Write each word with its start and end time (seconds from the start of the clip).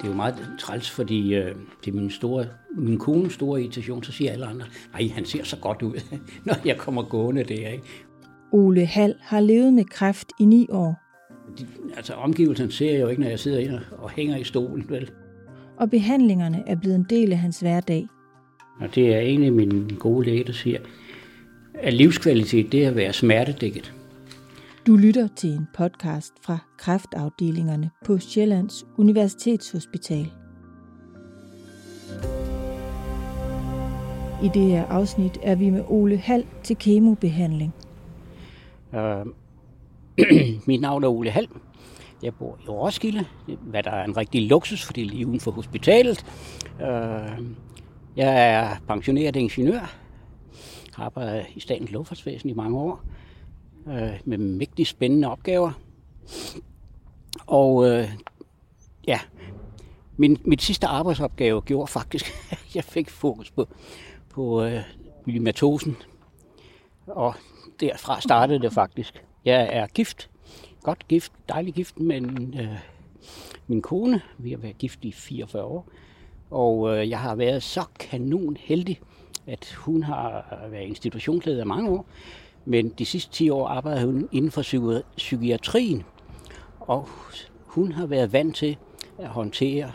det 0.00 0.06
er 0.06 0.10
jo 0.10 0.16
meget 0.16 0.36
træls, 0.58 0.90
fordi 0.90 1.34
øh, 1.34 1.54
det 1.84 1.90
er 1.90 1.96
min, 1.96 2.10
store, 2.10 2.46
min 2.76 2.98
kones 2.98 3.32
store 3.32 3.60
irritation, 3.60 4.02
så 4.02 4.12
siger 4.12 4.32
alle 4.32 4.46
andre, 4.46 4.66
nej, 4.92 5.08
han 5.14 5.24
ser 5.24 5.44
så 5.44 5.56
godt 5.56 5.82
ud, 5.82 6.00
når 6.46 6.54
jeg 6.64 6.76
kommer 6.76 7.02
gående 7.02 7.44
der. 7.44 7.68
Ikke? 7.68 7.84
Ole 8.52 8.86
Hall 8.86 9.14
har 9.20 9.40
levet 9.40 9.72
med 9.72 9.84
kræft 9.84 10.32
i 10.40 10.44
ni 10.44 10.66
år. 10.70 11.00
De, 11.58 11.66
altså 11.96 12.14
omgivelsen 12.14 12.70
ser 12.70 12.92
jeg 12.92 13.00
jo 13.00 13.08
ikke, 13.08 13.22
når 13.22 13.28
jeg 13.28 13.38
sidder 13.38 13.58
inde 13.58 13.80
og 13.98 14.10
hænger 14.10 14.36
i 14.36 14.44
stolen, 14.44 14.84
vel? 14.88 15.10
Og 15.76 15.90
behandlingerne 15.90 16.62
er 16.66 16.76
blevet 16.76 16.96
en 16.96 17.06
del 17.10 17.32
af 17.32 17.38
hans 17.38 17.60
hverdag. 17.60 18.08
Og 18.80 18.94
det 18.94 19.14
er 19.14 19.20
egentlig 19.20 19.52
min 19.52 19.96
gode 19.98 20.26
læge, 20.26 20.44
der 20.44 20.52
siger, 20.52 20.78
at 21.74 21.94
livskvalitet, 21.94 22.72
det 22.72 22.84
er 22.84 22.88
at 22.88 22.96
være 22.96 23.12
smertedækket. 23.12 23.94
Du 24.90 24.96
lytter 24.96 25.28
til 25.36 25.50
en 25.50 25.66
podcast 25.74 26.32
fra 26.42 26.58
kræftafdelingerne 26.78 27.90
på 28.06 28.18
Sjællands 28.18 28.86
Universitetshospital. 28.98 30.32
I 34.42 34.50
det 34.54 34.62
her 34.62 34.86
afsnit 34.86 35.38
er 35.42 35.54
vi 35.54 35.70
med 35.70 35.84
Ole 35.88 36.16
Hal 36.16 36.46
til 36.62 36.76
kemobehandling. 36.76 37.74
Uh, 38.92 39.26
mit 40.68 40.80
navn 40.80 41.04
er 41.04 41.08
Ole 41.08 41.30
Hal. 41.30 41.48
Jeg 42.22 42.34
bor 42.34 42.58
i 42.64 42.68
Roskilde, 42.68 43.24
hvad 43.60 43.82
der 43.82 43.90
er 43.90 44.04
en 44.04 44.16
rigtig 44.16 44.48
luksus, 44.48 44.84
fordi 44.84 45.04
lige 45.04 45.26
uden 45.26 45.40
for 45.40 45.50
hospitalet. 45.50 46.24
Uh, 46.80 47.46
jeg 48.16 48.52
er 48.54 48.76
pensioneret 48.88 49.36
ingeniør, 49.36 49.96
har 50.94 51.04
arbejdet 51.04 51.46
i 51.54 51.60
Statens 51.60 51.90
Luftfartsvæsen 51.90 52.50
i 52.50 52.52
mange 52.52 52.78
år, 52.78 53.04
øh, 53.88 54.20
med 54.24 54.38
mægtig 54.38 54.86
spændende 54.86 55.28
opgaver. 55.28 55.72
Og 57.46 57.88
øh, 57.88 58.08
ja, 59.06 59.20
min, 60.16 60.38
mit 60.44 60.62
sidste 60.62 60.86
arbejdsopgave 60.86 61.60
gjorde 61.60 61.86
faktisk, 61.86 62.32
at 62.50 62.66
jeg 62.74 62.84
fik 62.84 63.10
fokus 63.10 63.50
på, 63.50 63.68
på 64.30 64.64
øh, 64.64 64.82
myelomatosen. 65.26 65.96
Og 67.06 67.34
derfra 67.80 68.20
startede 68.20 68.60
det 68.60 68.72
faktisk. 68.72 69.24
Jeg 69.44 69.68
er 69.72 69.86
gift, 69.86 70.30
godt 70.82 71.08
gift, 71.08 71.32
dejlig 71.48 71.74
gift 71.74 72.00
med 72.00 72.22
øh, 72.60 72.78
min 73.66 73.82
kone. 73.82 74.20
Vi 74.38 74.50
har 74.50 74.58
været 74.58 74.78
gift 74.78 75.04
i 75.04 75.12
44 75.12 75.62
år. 75.62 75.88
Og 76.50 76.96
øh, 76.96 77.10
jeg 77.10 77.18
har 77.20 77.34
været 77.34 77.62
så 77.62 77.84
kanon 77.98 78.56
heldig, 78.60 79.00
at 79.46 79.72
hun 79.72 80.02
har 80.02 80.58
været 80.70 80.86
institutionsleder 80.86 81.64
mange 81.64 81.90
år. 81.90 82.06
Men 82.64 82.88
de 82.88 83.04
sidste 83.04 83.32
10 83.32 83.50
år 83.50 83.68
arbejdede 83.68 84.06
hun 84.06 84.28
inden 84.32 84.50
for 84.50 84.62
psykiatrien. 85.16 86.04
Og 86.80 87.08
hun 87.66 87.92
har 87.92 88.06
været 88.06 88.32
vant 88.32 88.56
til 88.56 88.76
at 89.18 89.28
håndtere 89.28 89.92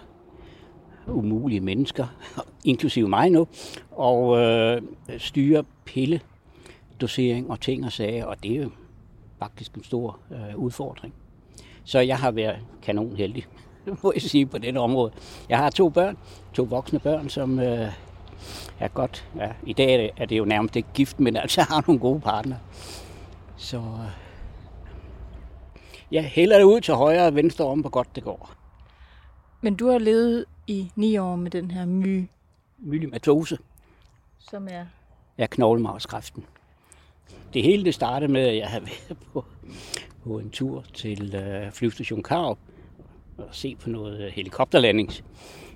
umulige 1.08 1.60
mennesker, 1.60 2.08
inklusive 2.64 3.10
mig 3.10 3.30
nu, 3.30 3.48
og 3.92 4.40
øh, 4.40 4.82
styre 5.18 5.64
pille 5.86 6.22
dosering 7.02 7.52
og 7.52 7.62
ting 7.62 7.86
og 7.86 7.92
sager, 7.92 8.26
og 8.26 8.44
det 8.44 8.52
er 8.52 8.64
jo 8.64 8.70
faktisk 9.40 9.74
en 9.74 9.84
stor 9.84 10.20
øh, 10.32 10.58
udfordring. 10.58 11.14
Så 11.84 12.00
jeg 12.00 12.18
har 12.18 12.32
været 12.32 12.58
kanon 12.82 13.16
heldig, 13.16 13.46
må 14.04 14.12
jeg 14.14 14.22
sige, 14.22 14.46
på 14.46 14.58
dette 14.58 14.78
område. 14.78 15.12
Jeg 15.50 15.58
har 15.58 15.70
to 15.70 15.90
børn, 15.90 16.18
to 16.54 16.64
voksne 16.64 17.00
børn, 17.00 17.30
som 17.30 17.60
øh, 17.60 17.88
er 18.80 18.88
godt. 18.88 19.30
Ja, 19.36 19.52
I 19.64 19.74
dag 19.74 20.12
er 20.18 20.26
det 20.26 20.38
jo 20.38 20.46
nærmest 20.46 20.76
ikke 20.76 20.90
gift, 20.94 21.20
men 21.20 21.36
altså 21.36 21.62
har 21.62 21.84
nogle 21.88 22.00
gode 22.00 22.20
partner. 22.20 22.56
Så 23.58 23.78
øh, 23.78 24.12
jeg 26.12 26.24
hælder 26.26 26.58
det 26.58 26.66
ud 26.66 26.82
til 26.82 26.94
højre 26.94 27.28
og 27.28 27.36
venstre 27.36 27.66
om, 27.66 27.80
hvor 27.80 27.90
godt 27.90 28.16
det 28.16 28.24
går. 28.24 28.52
Men 29.62 29.76
du 29.76 29.88
har 29.88 29.98
levet 29.98 30.46
i 30.68 30.92
ni 30.96 31.18
år 31.18 31.36
med 31.36 31.52
den 31.52 31.72
her 31.72 31.86
my, 31.86 32.28
Myelomatose 32.78 33.58
som 34.50 34.68
er... 34.72 34.86
er 35.38 35.48
knoglemarvskræften. 35.48 36.46
Det 37.54 37.64
hele 37.64 37.86
det 37.86 37.94
startede 37.94 38.32
med, 38.32 38.48
at 38.48 38.58
jeg 38.58 38.68
havde 38.68 38.86
været 38.86 39.18
på, 39.34 39.46
på 40.24 40.40
en 40.40 40.50
tur 40.50 40.84
til 40.94 41.36
øh, 41.36 41.72
flyvestation 41.72 42.24
Karup 42.24 42.58
og 43.38 43.48
se 43.52 43.76
på 43.76 43.90
noget 43.90 44.22
øh, 44.22 44.32
helikopterlanding. 44.32 45.12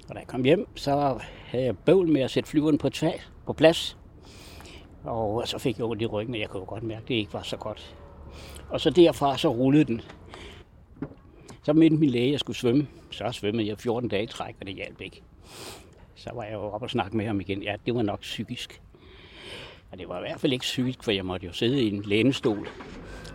Og 0.09 0.15
da 0.15 0.19
jeg 0.19 0.27
kom 0.27 0.43
hjem, 0.43 0.67
så 0.75 1.19
havde 1.45 1.65
jeg 1.65 1.77
bøvl 1.77 2.07
med 2.07 2.21
at 2.21 2.31
sætte 2.31 2.49
flyveren 2.49 2.77
på, 2.77 2.89
tag, 2.89 3.21
på 3.45 3.53
plads. 3.53 3.97
Og 5.03 5.47
så 5.47 5.57
fik 5.57 5.77
jeg 5.77 5.85
ondt 5.85 6.01
i 6.01 6.05
ryggen, 6.05 6.35
og 6.35 6.39
jeg 6.39 6.49
kunne 6.49 6.65
godt 6.65 6.83
mærke, 6.83 7.01
at 7.01 7.07
det 7.07 7.15
ikke 7.15 7.33
var 7.33 7.41
så 7.41 7.57
godt. 7.57 7.95
Og 8.69 8.81
så 8.81 8.89
derfra 8.89 9.37
så 9.37 9.47
rullede 9.49 9.85
den. 9.85 10.01
Så 11.63 11.73
mente 11.73 11.97
min 11.97 12.09
læge, 12.09 12.25
at 12.25 12.31
jeg 12.31 12.39
skulle 12.39 12.57
svømme. 12.57 12.87
Så 13.11 13.31
svømmede 13.31 13.67
jeg 13.67 13.77
14 13.77 14.09
dage 14.09 14.23
i 14.23 14.27
træk, 14.27 14.55
og 14.59 14.67
det 14.67 14.75
hjalp 14.75 15.01
ikke. 15.01 15.21
Så 16.15 16.29
var 16.33 16.43
jeg 16.43 16.53
jo 16.53 16.61
oppe 16.61 16.85
og 16.85 16.89
snakke 16.89 17.17
med 17.17 17.25
ham 17.25 17.41
igen. 17.41 17.63
Ja, 17.63 17.75
det 17.85 17.95
var 17.95 18.01
nok 18.01 18.19
psykisk. 18.19 18.81
Og 19.91 19.97
det 19.97 20.09
var 20.09 20.17
i 20.17 20.21
hvert 20.21 20.39
fald 20.39 20.53
ikke 20.53 20.63
psykisk, 20.63 21.03
for 21.03 21.11
jeg 21.11 21.25
måtte 21.25 21.45
jo 21.45 21.53
sidde 21.53 21.83
i 21.83 21.93
en 21.93 22.01
lænestol 22.01 22.67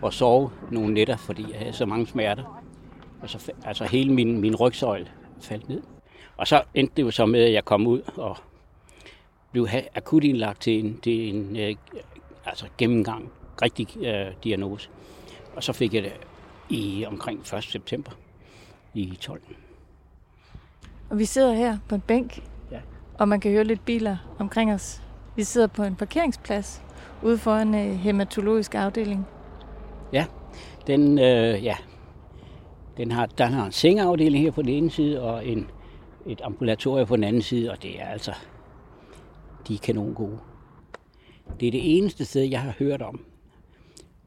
og 0.01 0.13
sove 0.13 0.49
nogle 0.71 0.93
nætter, 0.93 1.17
fordi 1.17 1.45
jeg 1.51 1.59
havde 1.59 1.73
så 1.73 1.85
mange 1.85 2.07
smerter. 2.07 2.63
Og 3.21 3.29
så, 3.29 3.51
altså 3.65 3.83
hele 3.85 4.13
min, 4.13 4.41
min 4.41 4.55
rygsøjle 4.55 5.07
faldt 5.41 5.69
ned. 5.69 5.81
Og 6.37 6.47
så 6.47 6.63
endte 6.73 6.93
det 6.97 7.03
jo 7.03 7.11
så 7.11 7.25
med, 7.25 7.43
at 7.43 7.53
jeg 7.53 7.65
kom 7.65 7.87
ud 7.87 8.01
og 8.17 8.37
blev 9.51 9.67
akut 9.95 10.23
indlagt 10.23 10.61
til 10.61 10.85
en, 10.85 10.99
til 11.03 11.35
en 11.35 11.55
øh, 11.55 11.75
altså 12.45 12.65
gennemgang, 12.77 13.31
rigtig 13.61 13.87
øh, 14.05 14.33
diagnose. 14.43 14.89
Og 15.55 15.63
så 15.63 15.73
fik 15.73 15.93
jeg 15.93 16.03
det 16.03 16.13
i 16.69 17.05
omkring 17.07 17.39
1. 17.39 17.63
september 17.63 18.11
i 18.93 19.17
12. 19.21 19.41
Og 21.09 21.19
vi 21.19 21.25
sidder 21.25 21.53
her 21.53 21.77
på 21.89 21.95
en 21.95 22.01
bænk, 22.01 22.43
Ja. 22.71 22.79
og 23.19 23.27
man 23.27 23.39
kan 23.39 23.51
høre 23.51 23.63
lidt 23.63 23.85
biler 23.85 24.17
omkring 24.39 24.73
os. 24.73 25.01
Vi 25.35 25.43
sidder 25.43 25.67
på 25.67 25.83
en 25.83 25.95
parkeringsplads 25.95 26.81
ude 27.23 27.37
for 27.37 27.55
en 27.55 27.75
øh, 27.75 27.95
hematologisk 27.95 28.75
afdeling. 28.75 29.27
Ja, 30.13 30.25
den, 30.87 31.19
øh, 31.19 31.63
ja, 31.63 31.75
den 32.97 33.11
har, 33.11 33.25
den 33.25 33.53
har 33.53 33.65
en 33.65 33.71
sengeafdeling 33.71 34.43
her 34.43 34.51
på 34.51 34.61
den 34.61 34.69
ene 34.69 34.91
side, 34.91 35.21
og 35.21 35.47
en, 35.47 35.69
et 36.25 36.41
ambulatorium 36.43 37.07
på 37.07 37.15
den 37.15 37.23
anden 37.23 37.41
side, 37.41 37.71
og 37.71 37.83
det 37.83 38.01
er 38.01 38.05
altså, 38.05 38.31
de 39.67 39.73
er 39.73 39.77
kanon 39.77 40.13
gode. 40.13 40.39
Det 41.59 41.67
er 41.67 41.71
det 41.71 41.97
eneste 41.97 42.25
sted, 42.25 42.43
jeg 42.43 42.61
har 42.61 42.73
hørt 42.79 43.01
om, 43.01 43.25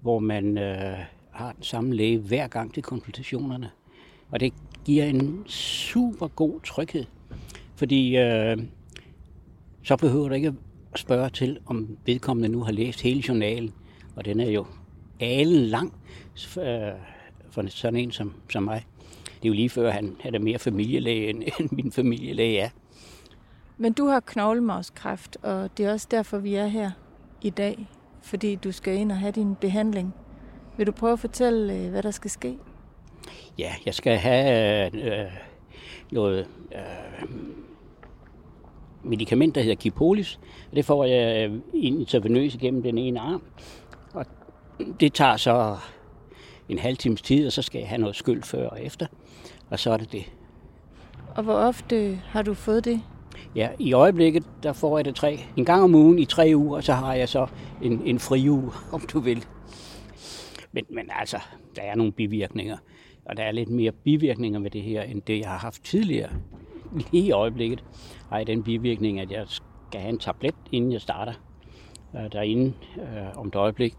hvor 0.00 0.18
man 0.18 0.58
øh, 0.58 0.98
har 1.30 1.52
den 1.52 1.62
samme 1.62 1.94
læge 1.94 2.18
hver 2.18 2.48
gang 2.48 2.74
til 2.74 2.82
konsultationerne. 2.82 3.70
Og 4.30 4.40
det 4.40 4.52
giver 4.84 5.04
en 5.04 5.44
super 5.48 6.28
god 6.28 6.60
tryghed, 6.60 7.04
fordi 7.76 8.16
øh, 8.16 8.58
så 9.82 9.96
behøver 9.96 10.28
du 10.28 10.34
ikke 10.34 10.54
at 10.92 10.98
spørge 10.98 11.30
til, 11.30 11.58
om 11.66 11.98
vedkommende 12.06 12.48
nu 12.48 12.62
har 12.62 12.72
læst 12.72 13.00
hele 13.00 13.22
journalen, 13.28 13.72
og 14.16 14.24
den 14.24 14.40
er 14.40 14.50
jo 14.50 14.66
alen 15.20 15.62
lang 15.62 15.92
øh, 16.58 16.92
for 17.50 17.68
sådan 17.68 18.00
en 18.00 18.10
som, 18.10 18.34
som 18.50 18.62
mig. 18.62 18.84
Det 19.42 19.44
er 19.44 19.48
jo 19.48 19.54
lige 19.54 19.70
før, 19.70 19.90
han, 19.90 20.16
han 20.20 20.34
er 20.34 20.38
mere 20.38 20.58
familielæge, 20.58 21.30
end, 21.30 21.42
end 21.60 21.68
min 21.72 21.92
familielæge 21.92 22.58
er. 22.58 22.68
Men 23.76 23.92
du 23.92 24.06
har 24.06 24.20
knoglemarvskræft, 24.20 25.36
og 25.42 25.70
det 25.78 25.86
er 25.86 25.92
også 25.92 26.08
derfor, 26.10 26.38
vi 26.38 26.54
er 26.54 26.66
her 26.66 26.90
i 27.42 27.50
dag. 27.50 27.88
Fordi 28.22 28.54
du 28.54 28.72
skal 28.72 28.94
ind 28.94 29.12
og 29.12 29.18
have 29.18 29.32
din 29.32 29.54
behandling. 29.54 30.14
Vil 30.76 30.86
du 30.86 30.92
prøve 30.92 31.12
at 31.12 31.18
fortælle, 31.18 31.74
øh, 31.74 31.90
hvad 31.90 32.02
der 32.02 32.10
skal 32.10 32.30
ske? 32.30 32.58
Ja, 33.58 33.72
jeg 33.86 33.94
skal 33.94 34.16
have 34.16 34.94
øh, 35.04 35.32
noget 36.12 36.46
øh, 36.72 37.28
medicament, 39.02 39.54
der 39.54 39.60
hedder 39.60 39.76
Kipolis. 39.76 40.40
Og 40.70 40.76
det 40.76 40.84
får 40.84 41.04
jeg 41.04 41.50
øh, 41.50 41.60
intravenøs 41.74 42.54
igennem 42.54 42.82
den 42.82 42.98
ene 42.98 43.20
arm. 43.20 43.42
Og 44.14 44.26
det 45.00 45.12
tager 45.12 45.36
så 45.36 45.76
en 46.68 46.78
halv 46.78 46.96
times 46.96 47.22
tid, 47.22 47.46
og 47.46 47.52
så 47.52 47.62
skal 47.62 47.78
jeg 47.78 47.88
have 47.88 48.00
noget 48.00 48.16
skyld 48.16 48.42
før 48.42 48.68
og 48.68 48.84
efter. 48.84 49.06
Og 49.70 49.78
så 49.78 49.90
er 49.90 49.96
det 49.96 50.12
det. 50.12 50.32
Og 51.36 51.42
hvor 51.42 51.54
ofte 51.54 52.20
har 52.24 52.42
du 52.42 52.54
fået 52.54 52.84
det? 52.84 53.02
Ja, 53.54 53.68
i 53.78 53.92
øjeblikket, 53.92 54.44
der 54.62 54.72
får 54.72 54.98
jeg 54.98 55.04
det 55.04 55.14
tre, 55.14 55.40
en 55.56 55.64
gang 55.64 55.82
om 55.82 55.94
ugen 55.94 56.18
i 56.18 56.24
tre 56.24 56.52
uger, 56.54 56.76
og 56.76 56.84
så 56.84 56.92
har 56.92 57.14
jeg 57.14 57.28
så 57.28 57.46
en, 57.82 58.02
en 58.04 58.18
fri 58.18 58.48
uge, 58.48 58.70
om 58.92 59.00
du 59.00 59.20
vil. 59.20 59.44
Men, 60.72 60.84
men 60.90 61.10
altså, 61.18 61.38
der 61.76 61.82
er 61.82 61.94
nogle 61.94 62.12
bivirkninger, 62.12 62.76
og 63.24 63.36
der 63.36 63.42
er 63.42 63.52
lidt 63.52 63.68
mere 63.68 63.92
bivirkninger 63.92 64.60
ved 64.60 64.70
det 64.70 64.82
her, 64.82 65.02
end 65.02 65.22
det, 65.22 65.40
jeg 65.40 65.48
har 65.48 65.58
haft 65.58 65.84
tidligere. 65.84 66.30
Lige 67.12 67.26
i 67.26 67.30
øjeblikket 67.30 67.84
har 68.28 68.36
jeg 68.38 68.46
den 68.46 68.62
bivirkning, 68.62 69.20
at 69.20 69.30
jeg 69.30 69.44
skal 69.46 70.00
have 70.00 70.12
en 70.12 70.18
tablet, 70.18 70.54
inden 70.72 70.92
jeg 70.92 71.00
starter 71.00 71.32
øh, 72.16 72.32
derinde 72.32 72.72
øh, 72.96 73.38
om 73.38 73.48
et 73.48 73.54
øjeblik. 73.54 73.94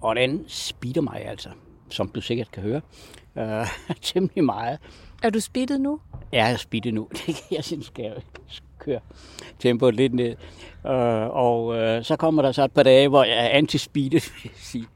Og 0.00 0.16
den 0.16 0.44
speeder 0.46 1.00
mig 1.00 1.26
altså, 1.26 1.48
som 1.94 2.08
du 2.08 2.20
sikkert 2.20 2.50
kan 2.50 2.62
høre, 2.62 2.80
øh, 3.38 3.66
temmelig 4.02 4.44
meget. 4.44 4.78
Er 5.22 5.30
du 5.30 5.40
speedet 5.40 5.80
nu? 5.80 6.00
Jeg 6.32 6.52
er 6.52 6.56
speedet 6.56 6.94
nu. 6.94 7.08
Jeg 7.50 7.64
synes, 7.64 7.86
skal 7.86 8.02
jeg 8.04 8.14
køre 8.78 9.00
tempoet 9.58 9.94
lidt 9.94 10.14
ned. 10.14 10.30
Øh, 10.86 11.28
og 11.30 11.76
øh, 11.76 12.04
så 12.04 12.16
kommer 12.16 12.42
der 12.42 12.52
så 12.52 12.64
et 12.64 12.72
par 12.72 12.82
dage, 12.82 13.08
hvor 13.08 13.24
jeg 13.24 13.44
er 13.46 13.48
anti-speedet, 13.48 14.12
vil 14.34 14.40
jeg 14.44 14.50
sige. 14.56 14.86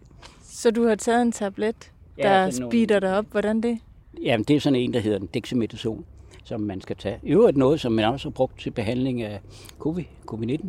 Så 0.42 0.70
du 0.70 0.86
har 0.86 0.94
taget 0.94 1.22
en 1.22 1.32
tablet, 1.32 1.92
Ja, 2.18 2.22
der 2.22 2.40
nogle- 2.40 2.70
speeder 2.72 3.00
dig 3.00 3.18
op. 3.18 3.24
Hvordan 3.30 3.60
det? 3.60 3.78
Jamen, 4.22 4.44
det 4.44 4.56
er 4.56 4.60
sådan 4.60 4.78
en, 4.78 4.92
der 4.94 5.00
hedder 5.00 5.18
en 5.18 5.28
dexamethasone, 5.34 6.02
som 6.44 6.60
man 6.60 6.80
skal 6.80 6.96
tage. 6.96 7.18
I 7.22 7.30
øvrigt 7.30 7.56
noget, 7.56 7.80
som 7.80 7.92
man 7.92 8.04
også 8.04 8.28
har 8.28 8.30
brugt 8.32 8.60
til 8.60 8.70
behandling 8.70 9.22
af 9.22 9.40
COVID, 9.78 10.04
COVID-19. 10.32 10.68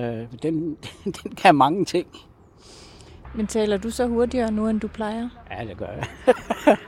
Øh, 0.00 0.26
den, 0.42 0.76
den 1.04 1.14
kan 1.36 1.54
mange 1.54 1.84
ting. 1.84 2.06
Men 3.34 3.46
taler 3.46 3.76
du 3.76 3.90
så 3.90 4.06
hurtigere 4.06 4.52
nu, 4.52 4.68
end 4.68 4.80
du 4.80 4.88
plejer? 4.88 5.28
Ja, 5.50 5.64
det 5.64 5.76
gør 5.76 5.86
jeg. 5.86 6.06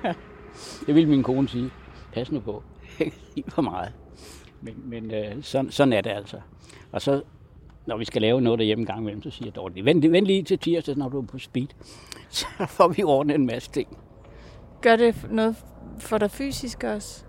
det 0.86 0.94
vil 0.94 1.08
min 1.08 1.22
kone 1.22 1.48
sige. 1.48 1.70
Pas 2.12 2.32
nu 2.32 2.40
på. 2.40 2.62
Ikke 3.36 3.50
for 3.50 3.62
meget. 3.62 3.92
Men, 4.60 4.74
men 4.84 5.10
øh, 5.10 5.42
sådan, 5.42 5.70
sådan 5.70 5.92
er 5.92 6.00
det 6.00 6.10
altså. 6.10 6.40
Og 6.92 7.02
så, 7.02 7.22
når 7.86 7.96
vi 7.96 8.04
skal 8.04 8.22
lave 8.22 8.40
noget 8.40 8.58
derhjemme 8.58 8.82
en 8.82 8.86
gang 8.86 9.00
imellem, 9.00 9.22
så 9.22 9.30
siger 9.30 9.46
jeg 9.46 9.56
dårligt, 9.56 9.84
vent, 9.84 10.12
vent 10.12 10.26
lige 10.26 10.42
til 10.42 10.58
tirsdag, 10.58 10.96
når 10.96 11.08
du 11.08 11.20
er 11.20 11.26
på 11.26 11.38
speed. 11.38 11.66
Så 12.28 12.46
får 12.68 12.88
vi 12.88 13.02
ordnet 13.02 13.34
en 13.34 13.46
masse 13.46 13.70
ting. 13.70 13.98
Gør 14.80 14.96
det 14.96 15.26
noget 15.30 15.56
for 15.98 16.18
dig 16.18 16.30
fysisk 16.30 16.84
også? 16.84 17.24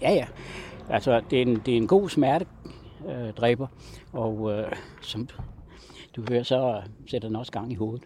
Ja, 0.00 0.12
ja. 0.12 0.26
Altså, 0.90 1.22
det 1.30 1.38
er 1.38 1.42
en, 1.42 1.62
det 1.66 1.72
er 1.72 1.76
en 1.76 1.86
god 1.86 2.08
smertedræber, 2.08 3.66
øh, 4.14 4.20
og 4.20 4.52
øh, 4.52 4.72
som 5.00 5.28
du, 6.16 6.24
hører, 6.28 6.42
så 6.42 6.82
sætter 7.06 7.28
den 7.28 7.36
også 7.36 7.52
gang 7.52 7.72
i 7.72 7.74
hovedet. 7.74 8.04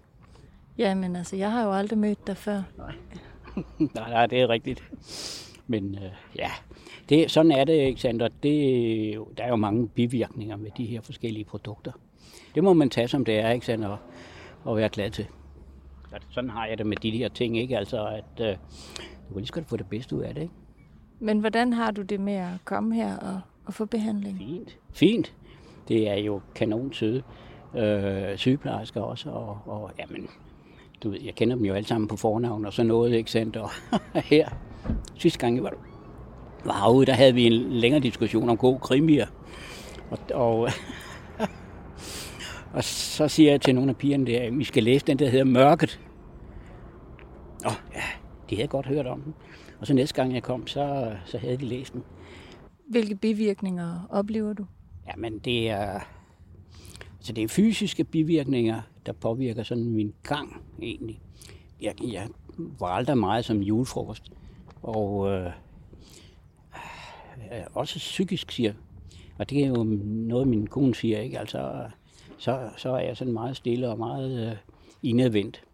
Ja, 0.79 0.95
men 0.95 1.17
altså, 1.17 1.37
jeg 1.37 1.53
har 1.53 1.65
jo 1.65 1.73
aldrig 1.73 1.99
mødt 1.99 2.27
dig 2.27 2.37
før. 2.37 2.63
Nej, 2.79 2.95
nej, 3.95 4.11
nej 4.11 4.27
det 4.27 4.41
er 4.41 4.49
rigtigt. 4.49 4.85
Men 5.67 5.95
øh, 5.95 6.11
ja, 6.37 6.51
det, 7.09 7.31
sådan 7.31 7.53
er 7.53 7.65
det, 7.65 7.81
Alexander. 7.81 8.29
Det, 8.43 9.19
der 9.39 9.45
er 9.45 9.49
jo 9.49 9.57
mange 9.57 9.89
bivirkninger 9.89 10.57
med 10.57 10.71
de 10.77 10.85
her 10.85 11.01
forskellige 11.01 11.45
produkter. 11.45 11.93
Det 12.55 12.65
må 12.65 12.73
man 12.73 12.91
tage, 12.91 13.09
som 13.09 13.25
det 13.25 13.39
er, 13.39 13.49
Alexander, 13.49 13.97
og 14.65 14.77
være 14.77 14.89
glad 14.89 15.11
til. 15.11 15.27
Sådan 16.31 16.51
har 16.51 16.67
jeg 16.67 16.79
det 16.79 16.87
med 16.87 16.97
de 16.97 17.11
her 17.11 17.29
ting, 17.29 17.59
ikke? 17.59 17.79
Altså, 17.79 18.07
at 18.07 18.41
øh, 18.41 18.57
du 19.29 19.33
kan 19.33 19.37
lige 19.37 19.47
skal 19.47 19.65
få 19.65 19.77
det 19.77 19.87
bedste 19.89 20.17
ud 20.17 20.23
af 20.23 20.35
det, 20.35 20.43
ikke? 20.43 20.55
Men 21.19 21.39
hvordan 21.39 21.73
har 21.73 21.91
du 21.91 22.03
det 22.03 22.21
med 22.21 22.35
at 22.35 22.65
komme 22.65 22.95
her 22.95 23.17
og, 23.17 23.41
og 23.65 23.75
få 23.75 23.85
behandling? 23.85 24.39
Fint. 24.39 24.79
Fint. 24.93 25.35
Det 25.89 26.09
er 26.09 26.15
jo 26.15 26.41
kanon 26.55 26.93
søde 26.93 27.23
øh, 27.75 28.37
sygeplejersker 28.37 29.01
også, 29.01 29.31
og, 29.31 29.59
og 29.67 29.91
jamen, 29.99 30.29
du 31.03 31.11
ved, 31.11 31.19
jeg 31.25 31.35
kender 31.35 31.57
dem 31.57 31.65
jo 31.65 31.75
alle 31.75 31.87
sammen 31.87 32.09
på 32.09 32.17
fornavn 32.17 32.67
og 32.67 32.73
så 32.73 32.83
noget, 32.83 33.13
ikke 33.13 33.31
sandt? 33.31 33.57
Og 33.57 33.71
her, 34.15 34.49
sidste 35.19 35.39
gang 35.39 35.57
jeg 35.57 35.65
var, 35.65 35.73
var 36.65 36.73
herude, 36.73 37.07
der 37.07 37.13
havde 37.13 37.35
vi 37.35 37.47
en 37.47 37.73
længere 37.73 38.01
diskussion 38.01 38.49
om 38.49 38.57
gode 38.57 38.79
krimier. 38.79 39.27
Og, 40.11 40.19
og, 40.35 40.59
og 42.75 42.85
så 42.85 43.29
siger 43.29 43.51
jeg 43.51 43.61
til 43.61 43.75
nogle 43.75 43.91
af 43.91 43.97
pigerne 43.97 44.27
der, 44.27 44.43
at 44.43 44.59
vi 44.59 44.65
skal 44.65 44.83
læse 44.83 45.07
den, 45.07 45.19
der 45.19 45.29
hedder 45.29 45.45
Mørket. 45.45 46.01
Og 47.65 47.73
ja, 47.95 48.03
de 48.51 48.57
havde 48.57 48.69
godt 48.69 48.87
hørt 48.87 49.07
om 49.07 49.21
den. 49.21 49.35
Og 49.81 49.87
så 49.87 49.95
næste 49.95 50.15
gang 50.15 50.35
jeg 50.35 50.43
kom, 50.43 50.67
så, 50.67 51.13
så 51.25 51.39
havde 51.39 51.57
de 51.57 51.65
læst 51.65 51.93
den. 51.93 52.03
Hvilke 52.91 53.15
bivirkninger 53.15 54.07
oplever 54.11 54.53
du? 54.53 54.67
Jamen, 55.07 55.39
det 55.39 55.71
er, 55.71 56.01
så 57.21 57.33
det 57.33 57.45
er 57.45 57.49
fysiske 57.49 58.05
bivirkninger, 58.05 58.83
der 59.07 59.13
påvirker 59.13 59.63
sådan 59.63 59.91
min 59.91 60.15
gang 60.23 60.63
egentlig. 60.83 61.21
Jeg, 61.81 61.95
jeg 62.13 62.29
var 62.59 62.87
aldrig 62.87 63.19
meget 63.19 63.45
som 63.45 63.63
julefrokost. 63.63 64.33
Og 64.83 65.29
øh, 65.29 65.53
øh, 67.53 67.65
også 67.75 67.99
psykisk 67.99 68.53
siger 68.53 68.73
Og 69.39 69.51
det 69.51 69.65
er 69.65 69.69
jo 69.69 69.85
noget, 70.05 70.49
min 70.49 70.67
kone 70.67 70.95
siger, 70.95 71.21
ikke? 71.21 71.39
Altså, 71.39 71.91
så, 72.39 72.71
så 72.77 72.91
er 72.91 73.01
jeg 73.01 73.17
sådan 73.17 73.33
meget 73.33 73.57
stille 73.57 73.89
og 73.89 73.99
meget 73.99 74.51
øh, 74.51 74.57
indadvendt. 75.03 75.65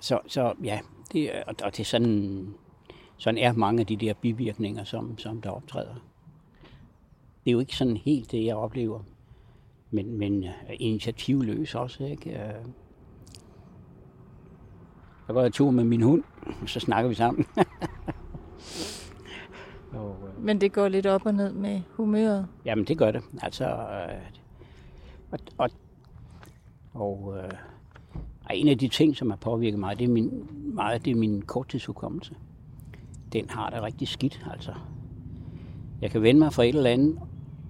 Så, 0.00 0.20
så 0.26 0.54
ja, 0.64 0.80
det, 1.12 1.30
og, 1.32 1.54
og 1.62 1.72
det 1.76 1.80
er 1.80 1.84
sådan, 1.84 2.54
sådan 3.16 3.38
er 3.38 3.52
mange 3.52 3.80
af 3.80 3.86
de 3.86 3.96
der 3.96 4.14
bivirkninger, 4.14 4.84
som, 4.84 5.18
som 5.18 5.40
der 5.40 5.50
optræder. 5.50 5.94
Det 7.44 7.50
er 7.50 7.52
jo 7.52 7.60
ikke 7.60 7.76
sådan 7.76 7.96
helt 7.96 8.32
det, 8.32 8.44
jeg 8.44 8.56
oplever. 8.56 9.00
Men, 9.90 10.18
men 10.18 10.44
initiativløs 10.78 11.74
også, 11.74 12.04
ikke? 12.04 12.54
Så 15.26 15.32
går 15.32 15.42
jeg 15.42 15.52
tur 15.52 15.70
med 15.70 15.84
min 15.84 16.02
hund, 16.02 16.22
og 16.62 16.68
så 16.68 16.80
snakker 16.80 17.08
vi 17.08 17.14
sammen. 17.14 17.46
og, 19.92 20.16
øh, 20.28 20.44
Men 20.44 20.60
det 20.60 20.72
går 20.72 20.88
lidt 20.88 21.06
op 21.06 21.26
og 21.26 21.34
ned 21.34 21.52
med 21.52 21.80
humøret? 21.90 22.46
Jamen, 22.64 22.84
det 22.84 22.98
gør 22.98 23.10
det. 23.10 23.22
Altså, 23.42 23.64
øh, 23.64 24.20
og, 25.30 25.38
og, 25.58 25.70
og 26.94 27.34
øh, 27.38 27.50
en 28.50 28.68
af 28.68 28.78
de 28.78 28.88
ting, 28.88 29.16
som 29.16 29.30
har 29.30 29.36
påvirket 29.36 29.78
mig, 29.78 29.98
det 29.98 30.04
er 30.04 30.12
min, 30.12 30.48
meget 30.74 31.04
det 31.04 31.10
er 31.10 31.14
min 31.14 31.42
korttidshukommelse. 31.42 32.34
Den 33.32 33.50
har 33.50 33.70
det 33.70 33.82
rigtig 33.82 34.08
skidt, 34.08 34.46
altså. 34.52 34.74
Jeg 36.00 36.10
kan 36.10 36.22
vende 36.22 36.38
mig 36.38 36.52
fra 36.52 36.64
et 36.64 36.74
eller 36.74 36.90
andet, 36.90 37.18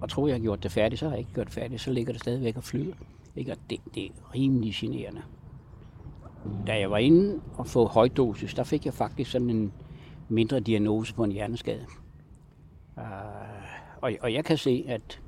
og 0.05 0.09
tro, 0.09 0.27
jeg 0.27 0.35
har 0.35 0.41
gjort 0.41 0.63
det 0.63 0.71
færdigt, 0.71 0.99
så 0.99 1.05
har 1.05 1.11
jeg 1.11 1.19
ikke 1.19 1.33
gjort 1.33 1.45
det 1.45 1.53
færdigt, 1.53 1.81
så 1.81 1.91
ligger 1.91 2.13
det 2.13 2.21
stadigvæk 2.21 2.57
og 2.57 2.63
flyder. 2.63 2.93
Ikke? 3.35 3.51
Og 3.51 3.57
det, 3.69 3.79
det 3.95 4.05
er 4.05 4.09
rimelig 4.35 4.73
generende. 4.75 5.21
Da 6.67 6.79
jeg 6.79 6.91
var 6.91 6.97
inde 6.97 7.41
og 7.57 7.67
få 7.67 7.87
højdosis, 7.87 8.53
der 8.53 8.63
fik 8.63 8.85
jeg 8.85 8.93
faktisk 8.93 9.31
sådan 9.31 9.49
en 9.49 9.73
mindre 10.29 10.59
diagnose 10.59 11.13
på 11.13 11.23
en 11.23 11.31
hjerneskade. 11.31 11.85
Uh, 12.97 13.03
og, 14.01 14.11
og 14.21 14.33
jeg 14.33 14.45
kan 14.45 14.57
se, 14.57 14.85
at 14.87 15.21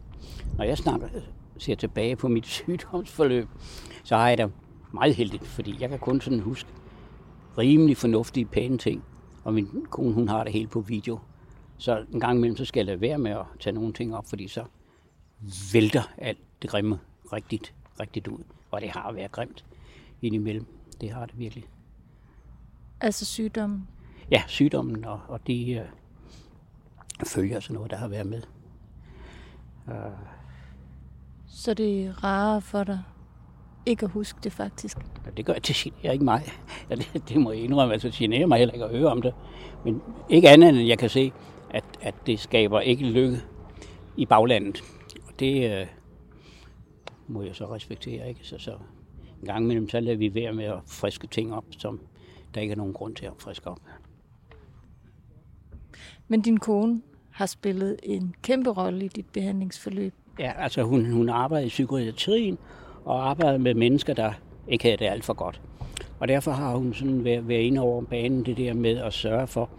når 0.58 0.64
jeg 0.64 0.78
snart 0.78 1.02
ser 1.58 1.76
tilbage 1.76 2.16
på 2.16 2.28
mit 2.28 2.46
sygdomsforløb, 2.56 3.48
så 4.04 4.16
har 4.16 4.30
jeg 4.30 4.38
det 4.38 4.52
meget 4.94 5.16
heldigt, 5.16 5.48
fordi 5.48 5.76
jeg 5.80 5.90
kan 5.90 6.00
kun 6.00 6.22
sådan 6.22 6.40
huske 6.40 6.70
rimelig 7.58 7.98
fornuftige, 7.98 8.46
pæne 8.46 8.78
ting. 8.78 9.04
Og 9.44 9.54
min 9.54 9.86
kone, 9.90 10.14
hun 10.14 10.28
har 10.28 10.44
det 10.44 10.54
hele 10.54 10.68
på 10.68 10.80
video. 10.80 11.20
Så 11.78 12.06
en 12.14 12.20
gang 12.20 12.38
imellem, 12.38 12.58
så 12.58 12.66
skal 12.66 12.80
jeg 12.80 12.86
lade 12.86 13.02
være 13.02 13.18
med 13.18 13.32
at 13.32 13.46
tage 13.60 13.74
nogle 13.74 13.94
ting 13.94 14.16
op, 14.16 14.26
fordi 14.30 14.48
så 14.48 14.64
vælter 15.74 16.04
alt 16.18 16.38
det 16.62 16.70
grimme 16.70 17.00
rigtigt, 17.34 17.74
rigtigt 18.00 18.28
ud. 18.28 18.44
Og 18.72 18.82
det 18.82 18.90
har 18.90 19.12
været 19.12 19.32
grimt 19.32 19.66
indimellem. 20.22 20.66
Det 21.02 21.12
har 21.12 21.26
det 21.26 21.40
virkelig. 21.40 21.66
Altså 23.02 23.26
sygdommen? 23.26 23.88
Ja, 24.32 24.44
sygdommen 24.48 25.06
og, 25.06 25.20
og 25.28 25.48
de 25.48 25.86
uh, 27.22 27.28
følger 27.28 27.60
sådan 27.60 27.74
noget, 27.74 27.92
der 27.92 27.98
har 27.98 28.08
været 28.08 28.28
med. 28.28 28.42
Uh, 29.88 29.94
så 31.48 31.74
det 31.74 32.06
er 32.06 32.24
rarere 32.24 32.62
for 32.62 32.84
dig 32.84 33.04
ikke 33.88 34.06
at 34.06 34.12
huske 34.12 34.40
det 34.44 34.52
faktisk? 34.54 34.98
Ja, 35.26 35.32
det 35.38 35.46
gør 35.46 35.54
det 35.54 35.76
generer 35.76 36.12
ikke 36.12 36.26
mig. 36.26 36.44
Ja, 36.90 36.96
det, 36.96 37.30
det 37.30 37.42
må 37.42 37.52
jeg 37.52 37.62
indrømme, 37.62 37.94
altså 37.94 38.10
generer 38.14 38.46
mig 38.46 38.58
heller 38.58 38.74
ikke 38.74 38.86
at 38.86 38.92
høre 38.92 39.12
om 39.12 39.22
det. 39.22 39.34
Men 39.86 40.02
ikke 40.30 40.50
andet 40.50 40.70
end 40.70 40.78
jeg 40.78 40.98
kan 40.98 41.10
se, 41.10 41.32
at, 41.70 41.84
at 42.02 42.16
det 42.26 42.40
skaber 42.40 42.82
ikke 42.82 43.06
lykke 43.06 43.38
i 44.18 44.26
baglandet. 44.26 44.84
Og 45.28 45.40
det 45.40 45.82
uh, 45.82 45.88
må 47.28 47.42
jeg 47.42 47.56
så 47.56 47.76
respektere, 47.76 48.30
ikke? 48.30 48.40
Så, 48.44 48.58
så 48.58 48.72
en 49.42 49.48
gang 49.48 49.64
imellem, 49.64 49.90
så 49.90 50.00
lader 50.00 50.18
vi 50.18 50.36
være 50.36 50.54
med 50.54 50.66
at 50.66 50.80
friske 50.88 51.28
ting 51.28 51.54
op, 51.54 51.66
som 51.78 52.00
der 52.56 52.62
ikke 52.62 52.72
er 52.72 52.78
nogen 52.78 52.94
grund 52.94 53.16
til 53.16 53.26
at 53.26 53.34
friske 53.40 53.68
op. 53.70 53.80
Men 56.28 56.42
din 56.42 56.58
kone 56.58 57.02
har 57.32 57.46
spillet 57.46 57.98
en 58.04 58.36
kæmpe 58.42 58.70
rolle 58.70 59.06
i 59.06 59.08
dit 59.08 59.26
behandlingsforløb. 59.34 60.14
Ja, 60.40 60.54
altså 60.58 60.84
hun, 60.84 61.12
hun 61.12 61.30
arbejder 61.30 61.66
i 61.66 61.70
psykiatrien 61.70 62.58
og 63.06 63.30
arbejder 63.30 63.58
med 63.58 63.74
mennesker, 63.74 64.14
der 64.14 64.34
ikke 64.68 64.84
havde 64.84 64.98
det 64.98 65.06
alt 65.06 65.26
for 65.26 65.34
godt. 65.34 65.62
Og 66.20 66.28
derfor 66.28 66.52
har 66.52 66.76
hun 66.76 66.94
sådan 66.94 67.24
været, 67.24 67.48
været 67.48 67.62
inde 67.62 67.82
over 67.82 68.02
banen 68.02 68.46
det 68.46 68.58
der 68.58 68.74
med 68.74 68.98
at 68.98 69.14
sørge 69.14 69.48
for, 69.48 69.70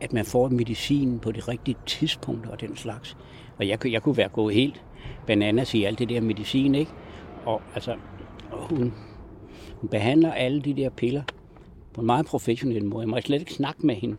at 0.00 0.12
man 0.12 0.24
får 0.24 0.48
medicin 0.48 1.18
på 1.18 1.32
det 1.32 1.48
rigtige 1.48 1.76
tidspunkt 1.86 2.46
og 2.46 2.60
den 2.60 2.76
slags. 2.76 3.16
Og 3.58 3.68
jeg, 3.68 3.86
jeg 3.86 4.02
kunne 4.02 4.16
være 4.16 4.28
gået 4.28 4.54
helt 4.54 4.84
bananas 5.26 5.74
i 5.74 5.84
alt 5.84 5.98
det 5.98 6.08
der 6.08 6.20
medicin, 6.20 6.74
ikke? 6.74 6.90
Og 7.44 7.62
altså, 7.74 7.96
hun, 8.52 8.94
hun 9.80 9.88
behandler 9.88 10.32
alle 10.32 10.62
de 10.62 10.74
der 10.74 10.90
piller 10.90 11.22
på 11.94 12.00
en 12.00 12.06
meget 12.06 12.26
professionel 12.26 12.84
måde. 12.84 13.00
Jeg 13.00 13.08
må 13.08 13.20
slet 13.20 13.40
ikke 13.40 13.54
snakke 13.54 13.86
med 13.86 13.94
hende. 13.94 14.16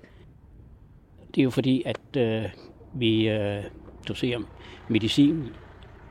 Det 1.35 1.41
er 1.41 1.43
jo 1.43 1.49
fordi, 1.49 1.83
at 1.85 2.17
øh, 2.17 2.43
vi 2.93 3.29
øh, 3.29 3.63
doserer 4.07 4.39
medicin, 4.89 5.43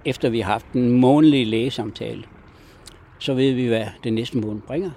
efter 0.04 0.28
vi 0.28 0.40
har 0.40 0.52
haft 0.52 0.72
en 0.72 0.90
månedlig 0.90 1.46
lægesamtale. 1.46 2.24
Så 3.18 3.34
ved 3.34 3.52
vi, 3.52 3.66
hvad 3.66 3.86
det 4.04 4.12
næste 4.12 4.38
måned 4.38 4.62
bringer. 4.62 4.90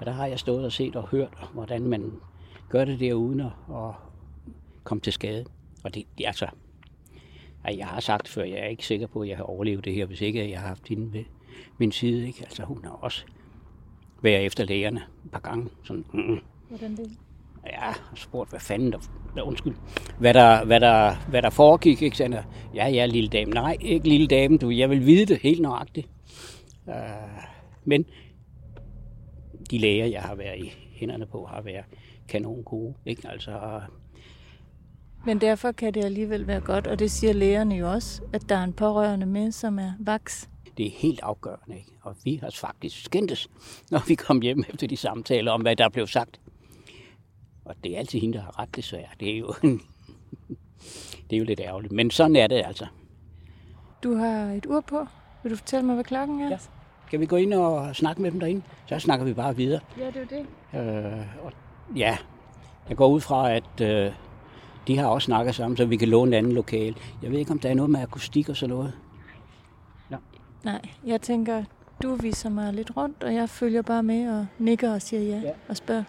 Og 0.00 0.06
der 0.06 0.12
har 0.12 0.26
jeg 0.26 0.38
stået 0.38 0.64
og 0.64 0.72
set 0.72 0.96
og 0.96 1.08
hørt, 1.08 1.48
hvordan 1.54 1.82
man 1.82 2.12
gør 2.74 2.84
det 2.84 3.00
der 3.00 3.14
uden 3.14 3.40
at, 3.40 3.52
at 3.70 3.90
komme 4.84 5.00
til 5.00 5.12
skade. 5.12 5.44
Og 5.84 5.94
det, 5.94 6.04
det 6.18 6.26
altså, 6.26 6.46
jeg 7.76 7.86
har 7.86 8.00
sagt 8.00 8.28
før, 8.28 8.44
jeg 8.44 8.58
er 8.58 8.66
ikke 8.66 8.86
sikker 8.86 9.06
på, 9.06 9.20
at 9.20 9.28
jeg 9.28 9.36
har 9.36 9.44
overlevet 9.44 9.84
det 9.84 9.94
her, 9.94 10.06
hvis 10.06 10.20
ikke 10.20 10.50
jeg 10.50 10.60
har 10.60 10.68
haft 10.68 10.88
hende 10.88 11.12
ved 11.12 11.24
min 11.78 11.92
side. 11.92 12.26
Ikke? 12.26 12.40
Altså, 12.42 12.64
hun 12.64 12.84
har 12.84 12.90
også 12.90 13.24
været 14.22 14.46
efter 14.46 14.64
lægerne 14.64 15.02
et 15.24 15.30
par 15.30 15.40
gange. 15.40 15.68
Sådan, 15.84 16.04
mm. 16.14 16.38
Hvordan 16.68 16.96
det? 16.96 17.10
Ja, 17.66 17.88
og 17.88 18.18
spurgt, 18.18 18.50
hvad 18.50 18.60
fanden 18.60 18.92
der, 18.92 18.98
der 19.36 19.42
undskyld, 19.42 19.74
hvad 20.18 20.34
der, 20.34 20.64
hvad 20.64 20.80
der, 20.80 21.14
hvad 21.28 21.42
der 21.42 21.50
foregik, 21.50 22.02
ikke 22.02 22.16
sådan, 22.16 22.44
ja, 22.74 22.88
ja, 22.88 23.06
lille 23.06 23.28
dame, 23.30 23.50
nej, 23.50 23.76
ikke 23.80 24.08
lille 24.08 24.26
dame, 24.26 24.58
du, 24.58 24.70
jeg 24.70 24.90
vil 24.90 25.06
vide 25.06 25.26
det 25.26 25.38
helt 25.42 25.60
nøjagtigt. 25.60 26.08
Uh, 26.86 26.94
men 27.84 28.04
de 29.70 29.78
læger, 29.78 30.06
jeg 30.06 30.22
har 30.22 30.34
været 30.34 30.64
i, 30.64 30.72
hænderne 30.92 31.26
på 31.26 31.44
har 31.44 31.62
været 31.62 31.84
kanon 32.28 32.62
gode. 32.64 32.94
Ikke? 33.06 33.28
Altså, 33.28 33.80
Men 35.26 35.40
derfor 35.40 35.72
kan 35.72 35.94
det 35.94 36.04
alligevel 36.04 36.46
være 36.46 36.60
godt, 36.60 36.86
og 36.86 36.98
det 36.98 37.10
siger 37.10 37.32
lægerne 37.32 37.74
jo 37.74 37.90
også, 37.92 38.22
at 38.32 38.48
der 38.48 38.56
er 38.56 38.64
en 38.64 38.72
pårørende 38.72 39.26
med, 39.26 39.52
som 39.52 39.78
er 39.78 39.92
vaks. 40.00 40.48
det 40.76 40.86
er 40.86 40.90
helt 40.90 41.20
afgørende. 41.22 41.76
Ikke? 41.76 41.92
Og 42.02 42.16
vi 42.24 42.36
har 42.42 42.50
faktisk 42.60 43.04
skændtes, 43.04 43.48
når 43.90 44.02
vi 44.08 44.14
kom 44.14 44.40
hjem 44.42 44.64
efter 44.68 44.86
de 44.86 44.96
samtaler 44.96 45.52
om, 45.52 45.60
hvad 45.62 45.76
der 45.76 45.88
blev 45.88 46.06
sagt. 46.06 46.40
Og 47.64 47.74
det 47.84 47.94
er 47.94 47.98
altid 47.98 48.20
hende, 48.20 48.38
der 48.38 48.44
har 48.44 48.58
ret 48.60 48.76
desværre. 48.76 49.08
Det 49.20 49.34
er 49.34 49.38
jo, 49.38 49.54
det 51.30 51.36
er 51.36 51.38
jo 51.38 51.44
lidt 51.44 51.60
ærgerligt. 51.60 51.92
Men 51.92 52.10
sådan 52.10 52.36
er 52.36 52.46
det 52.46 52.62
altså. 52.66 52.86
Du 54.02 54.14
har 54.14 54.52
et 54.52 54.66
ur 54.66 54.80
på. 54.80 55.06
Vil 55.42 55.52
du 55.52 55.56
fortælle 55.56 55.86
mig, 55.86 55.94
hvad 55.94 56.04
klokken 56.04 56.40
er? 56.40 56.50
Ja. 56.50 56.58
Skal 57.06 57.20
vi 57.20 57.26
gå 57.26 57.36
ind 57.36 57.54
og 57.54 57.96
snakke 57.96 58.22
med 58.22 58.30
dem 58.30 58.40
derinde? 58.40 58.62
Så 58.86 58.98
snakker 58.98 59.26
vi 59.26 59.34
bare 59.34 59.56
videre. 59.56 59.80
ja 59.98 60.06
det 60.06 60.16
er 60.16 60.26
det. 60.26 60.46
Øh, 61.20 61.44
og 61.44 61.52
ja, 61.96 62.16
jeg 62.88 62.96
går 62.96 63.08
ud 63.08 63.20
fra, 63.20 63.52
at 63.52 63.80
øh, 63.80 64.12
de 64.86 64.98
har 64.98 65.06
også 65.06 65.26
snakket 65.26 65.54
sammen, 65.54 65.76
så 65.76 65.84
vi 65.84 65.96
kan 65.96 66.08
låne 66.08 66.28
en 66.28 66.34
anden 66.34 66.52
lokal. 66.52 66.96
Jeg 67.22 67.30
ved 67.30 67.38
ikke, 67.38 67.50
om 67.50 67.58
der 67.58 67.70
er 67.70 67.74
noget 67.74 67.90
med 67.90 68.00
akustik 68.00 68.48
og 68.48 68.56
sådan 68.56 68.74
noget. 68.76 68.92
Nej, 70.64 70.80
jeg 71.06 71.20
tænker, 71.20 71.64
du 72.02 72.14
viser 72.14 72.48
mig 72.48 72.72
lidt 72.72 72.96
rundt, 72.96 73.22
og 73.22 73.34
jeg 73.34 73.48
følger 73.48 73.82
bare 73.82 74.02
med 74.02 74.38
og 74.38 74.46
nikker 74.58 74.94
og 74.94 75.02
siger 75.02 75.22
ja, 75.22 75.28
Ja. 75.28 75.40
ja. 75.40 75.52
og 75.68 75.76
spørger. 75.76 76.04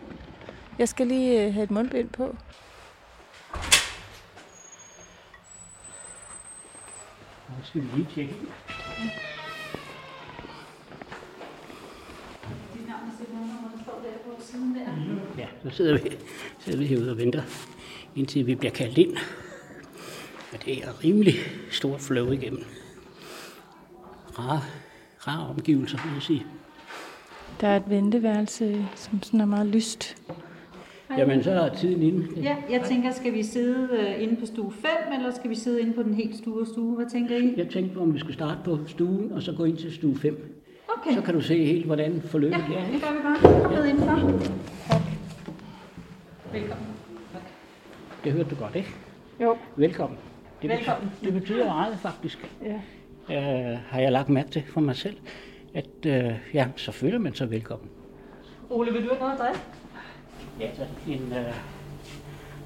Jeg 0.79 0.89
skal 0.89 1.07
lige 1.07 1.45
øh, 1.45 1.53
have 1.53 1.63
et 1.63 1.71
mundbind 1.71 2.09
på. 2.09 2.35
Nu 7.49 7.55
skal 7.63 7.81
vi 7.81 7.87
lige 7.95 8.07
tjekke. 8.15 8.35
Ja, 8.69 9.34
så 15.69 15.77
sidder 15.77 15.93
vi, 15.97 16.09
sidder 16.59 16.79
vi 16.79 16.85
herude 16.85 17.11
og 17.11 17.17
venter, 17.17 17.41
indtil 18.15 18.47
vi 18.47 18.55
bliver 18.55 18.71
kaldt 18.71 18.97
ind. 18.97 19.13
Og 20.53 20.65
det 20.65 20.83
er 20.83 21.03
rimelig 21.03 21.33
stort 21.71 22.01
flow 22.01 22.31
igennem. 22.31 22.63
Rare, 24.39 24.61
rare 25.27 25.47
omgivelser, 25.49 25.97
vil 26.05 26.13
jeg 26.13 26.21
sige. 26.21 26.45
Der 27.61 27.67
er 27.67 27.77
et 27.77 27.83
venteværelse, 27.89 28.85
som 28.95 29.23
sådan 29.23 29.41
er 29.41 29.45
meget 29.45 29.67
lyst. 29.67 30.15
Jamen, 31.17 31.43
så 31.43 31.51
er 31.51 31.75
tiden 31.75 32.01
inde. 32.01 32.27
Ja, 32.41 32.55
jeg 32.69 32.81
tænker, 32.87 33.11
skal 33.11 33.33
vi 33.33 33.43
sidde 33.43 33.89
øh, 33.91 34.23
inde 34.23 34.35
på 34.35 34.45
stue 34.45 34.71
5, 34.71 34.89
eller 35.17 35.33
skal 35.35 35.49
vi 35.49 35.55
sidde 35.55 35.81
inde 35.81 35.93
på 35.93 36.03
den 36.03 36.13
helt 36.13 36.35
store 36.37 36.65
stue? 36.65 36.95
Hvad 36.95 37.05
tænker 37.11 37.35
I? 37.37 37.53
Jeg 37.57 37.69
tænkte 37.69 37.93
på, 37.95 38.01
om 38.01 38.13
vi 38.13 38.19
skulle 38.19 38.33
starte 38.33 38.59
på 38.65 38.79
stuen, 38.87 39.31
og 39.31 39.41
så 39.41 39.51
gå 39.57 39.63
ind 39.65 39.77
til 39.77 39.93
stue 39.93 40.17
5. 40.17 40.61
Okay, 40.97 41.15
Så 41.15 41.21
kan 41.21 41.33
du 41.33 41.41
se 41.41 41.65
helt, 41.65 41.85
hvordan 41.85 42.21
forløbet 42.25 42.57
ja, 42.69 42.75
er. 42.75 42.85
det 42.85 42.93
ikke? 42.93 43.05
gør 43.07 43.13
vi 43.13 43.19
bare. 43.23 43.75
Ned 43.75 43.85
indenfor. 43.85 44.74
Velkommen. 46.55 46.87
Det 48.23 48.31
hørte 48.31 48.49
du 48.49 48.55
godt, 48.55 48.75
ikke? 48.75 48.89
Jo. 49.41 49.57
Velkommen. 49.75 50.17
Det 50.61 50.69
betyder, 50.69 50.75
Velkommen. 50.75 51.11
det 51.23 51.33
betyder 51.33 51.65
meget, 51.65 51.99
faktisk. 51.99 52.49
Ja. 53.29 53.71
øh, 53.71 53.79
har 53.87 53.99
jeg 53.99 54.11
lagt 54.11 54.29
mærke 54.29 54.49
til 54.49 54.63
for 54.73 54.81
mig 54.81 54.95
selv, 54.95 55.17
at 55.73 56.05
øh, 56.05 56.31
ja, 56.53 56.67
så 56.75 56.91
føler 56.91 57.19
man 57.19 57.35
sig 57.35 57.51
velkommen. 57.51 57.89
Ole, 58.69 58.91
vil 58.91 59.03
du 59.03 59.07
have 59.09 59.19
noget 59.19 59.33
at 59.33 59.39
drikke? 59.39 59.59
Ja, 60.59 60.75
så 60.75 60.85
en 61.07 61.33
øh, 61.33 61.53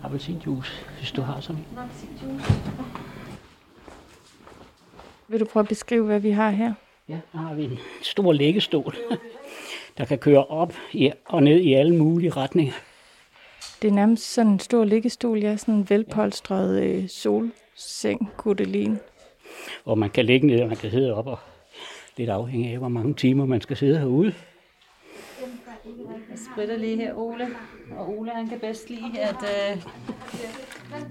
appelsinjuice, 0.04 0.86
hvis 0.98 1.12
du 1.12 1.22
har 1.22 1.40
sådan 1.40 1.62
en. 1.62 1.68
Nå, 1.76 1.82
sig 1.94 2.10
juice. 2.24 2.54
Vil 5.28 5.40
du 5.40 5.46
prøve 5.46 5.62
at 5.64 5.68
beskrive, 5.70 6.06
hvad 6.06 6.20
vi 6.20 6.32
har 6.32 6.50
her? 6.50 6.74
Ja, 7.10 7.20
så 7.32 7.38
har 7.38 7.54
vi 7.54 7.64
en 7.64 7.80
stor 8.02 8.34
læggestol, 8.34 8.96
der 9.98 10.06
kan 10.06 10.18
køre 10.18 10.46
op 10.46 10.74
og 11.26 11.44
ned 11.44 11.60
i 11.60 11.74
alle 11.74 11.96
mulige 11.96 12.30
retninger. 12.32 12.74
Det 13.82 13.88
er 13.88 13.92
nærmest 13.92 14.34
sådan 14.34 14.52
en 14.52 14.60
stor 14.60 14.84
liggestol, 14.84 15.40
ja, 15.40 15.58
sådan 15.58 15.74
en 15.74 15.90
velpolstret 15.90 16.84
øh, 16.84 17.10
solseng, 17.10 18.32
kunne 18.38 18.56
det 18.56 18.68
ligne. 18.68 19.00
Hvor 19.84 19.96
man 19.96 20.10
kan 20.10 20.26
ligge 20.26 20.48
ned, 20.48 20.62
og 20.62 20.68
man 20.68 20.78
kan 20.78 20.92
sidde 20.92 21.14
op, 21.14 21.28
og 21.28 21.40
lidt 22.18 22.30
afhængig 22.30 22.72
af, 22.72 22.78
hvor 22.78 22.88
mange 22.88 23.14
timer 23.14 23.46
man 23.46 23.62
skal 23.62 23.78
sidde 23.78 24.00
herude. 24.00 24.34
Jeg 26.30 26.40
spritter 26.54 26.78
lige 26.78 26.96
her, 26.96 27.14
Ole. 27.14 27.48
Og 27.98 28.10
Ole, 28.10 28.32
han 28.32 28.48
kan 28.48 28.60
bedst 28.60 28.90
lide, 28.90 29.20
at, 29.20 29.36
øh, 29.44 29.84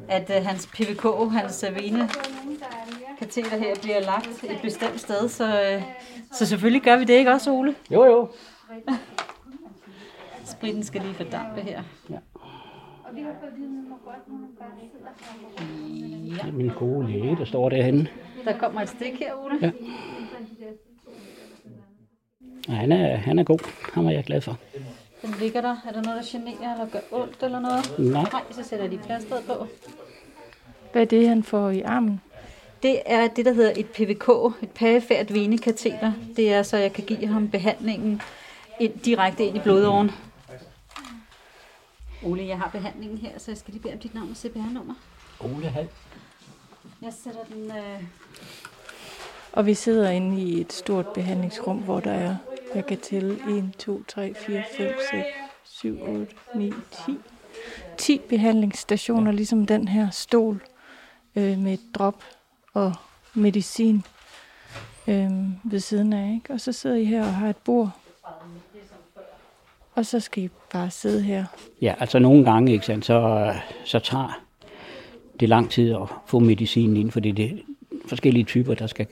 at 0.09 0.31
øh, 0.37 0.47
hans 0.47 0.67
PVK, 0.67 1.33
hans 1.33 1.65
øh, 1.69 1.77
vene 1.77 2.09
kateter 3.19 3.59
her 3.59 3.75
bliver 3.83 4.01
lagt 4.01 4.45
et 4.45 4.59
bestemt 4.63 5.01
sted. 5.01 5.29
Så, 5.29 5.63
øh, 5.63 5.83
så 6.33 6.47
selvfølgelig 6.47 6.83
gør 6.83 6.97
vi 6.97 7.05
det 7.05 7.15
ikke 7.15 7.31
også, 7.31 7.51
Ole? 7.53 7.75
Jo, 7.91 8.05
jo. 8.05 8.29
Spritten 10.45 10.85
skal 10.85 11.01
lige 11.01 11.15
fordampe 11.15 11.61
her. 11.61 11.83
Det 13.15 13.25
er 16.41 16.53
min 16.53 16.69
gode 16.79 17.11
læge, 17.11 17.37
der 17.37 17.45
står 17.45 17.69
derhenne. 17.69 18.09
Der 18.45 18.59
kommer 18.59 18.81
et 18.81 18.89
stik 18.89 19.19
her, 19.19 19.35
Ole. 19.45 19.59
Ja. 19.63 19.71
Og 22.69 22.75
han 22.75 22.93
er, 22.93 23.17
han 23.17 23.39
er 23.39 23.45
god. 23.45 23.59
Ham 23.95 24.07
er 24.07 24.11
jeg 24.11 24.25
glad 24.25 24.41
for. 24.41 24.59
Den 25.23 25.35
ligger 25.41 25.61
der. 25.61 25.77
Er 25.89 25.93
der 25.93 26.03
noget, 26.03 26.25
der 26.33 26.39
generer 26.39 26.73
eller 26.73 26.89
gør 26.93 26.99
ondt 27.13 27.43
eller 27.43 27.61
noget? 27.61 27.99
Nej. 27.99 28.23
Nej, 28.33 28.43
så 28.51 28.63
sætter 28.63 28.87
lige 28.87 29.01
plasteret 29.07 29.45
på. 29.45 29.67
Hvad 30.93 31.03
er 31.03 31.07
det, 31.07 31.29
han 31.29 31.43
får 31.43 31.71
i 31.71 31.81
armen? 31.81 32.21
Det 32.83 32.99
er 33.07 33.29
det, 33.29 33.45
der 33.45 33.53
hedder 33.53 33.73
et 33.77 33.87
PVK, 33.87 34.29
et 34.63 34.71
perifært 34.71 35.35
venekateter. 35.35 36.13
Det 36.37 36.53
er 36.53 36.63
så, 36.63 36.77
jeg 36.77 36.93
kan 36.93 37.05
give 37.05 37.27
ham 37.27 37.49
behandlingen 37.49 38.23
ind, 38.81 38.99
direkte 38.99 39.45
ind 39.45 39.57
i 39.57 39.61
blodåren. 39.61 40.11
Ole, 42.23 42.47
jeg 42.47 42.59
har 42.59 42.69
behandlingen 42.69 43.19
her, 43.19 43.39
så 43.39 43.51
jeg 43.51 43.59
skal 43.59 43.73
lige 43.73 43.83
bede 43.83 43.93
om 43.93 43.99
dit 43.99 44.15
navn 44.15 44.31
og 44.31 44.37
CPR-nummer. 44.37 44.95
Ole 45.41 45.69
Hal. 45.69 45.89
Jeg 47.03 47.13
sætter 47.25 47.45
den... 47.45 47.71
Øh... 47.71 48.03
Og 49.53 49.67
vi 49.67 49.75
sidder 49.75 50.11
inde 50.11 50.43
i 50.43 50.61
et 50.61 50.73
stort 50.73 51.07
behandlingsrum, 51.07 51.79
hvor 51.79 52.01
der 52.01 52.13
er, 52.13 52.37
jeg 52.75 52.87
kan 52.87 52.99
tælle 53.01 53.59
1, 53.59 53.73
2, 53.79 54.03
3, 54.09 54.35
4, 54.35 54.65
5, 54.77 54.95
6, 55.11 55.27
7, 55.65 56.03
8, 56.03 56.35
9, 56.55 56.73
10. 57.07 57.19
10 57.99 58.21
behandlingsstationer, 58.29 59.33
ligesom 59.33 59.67
den 59.67 59.89
her 59.89 60.11
stol 60.11 60.63
øh, 61.37 61.59
med 61.59 61.73
et 61.73 61.95
drop 61.95 62.25
og 62.75 62.95
medicin 63.35 64.03
øh, 65.07 65.31
ved 65.65 65.81
siden 65.81 66.13
af. 66.13 66.35
Ikke? 66.35 66.53
Og 66.53 66.61
så 66.61 66.73
sidder 66.73 66.97
I 66.97 67.05
her 67.05 67.23
og 67.23 67.35
har 67.35 67.51
et 67.51 67.57
bord. 67.57 67.91
Og 69.99 70.07
så 70.07 70.21
skal 70.21 70.45
I 70.45 70.49
bare 70.73 70.91
sidde 70.91 71.23
her. 71.23 71.45
Ja, 71.83 71.95
altså 72.01 72.19
nogle 72.19 72.45
gange, 72.45 72.73
ikke 72.73 72.87
sandt, 72.87 73.05
så, 73.05 73.53
så 73.85 73.99
tager 73.99 74.41
det 75.41 75.49
lang 75.49 75.71
tid 75.71 75.95
at 75.95 76.09
få 76.27 76.39
medicinen 76.39 76.97
ind, 76.97 77.11
fordi 77.11 77.33
det 77.33 77.45
er 77.45 77.57
forskellige 78.07 78.45
typer, 78.45 78.75
der 78.75 78.87
skal 78.87 79.07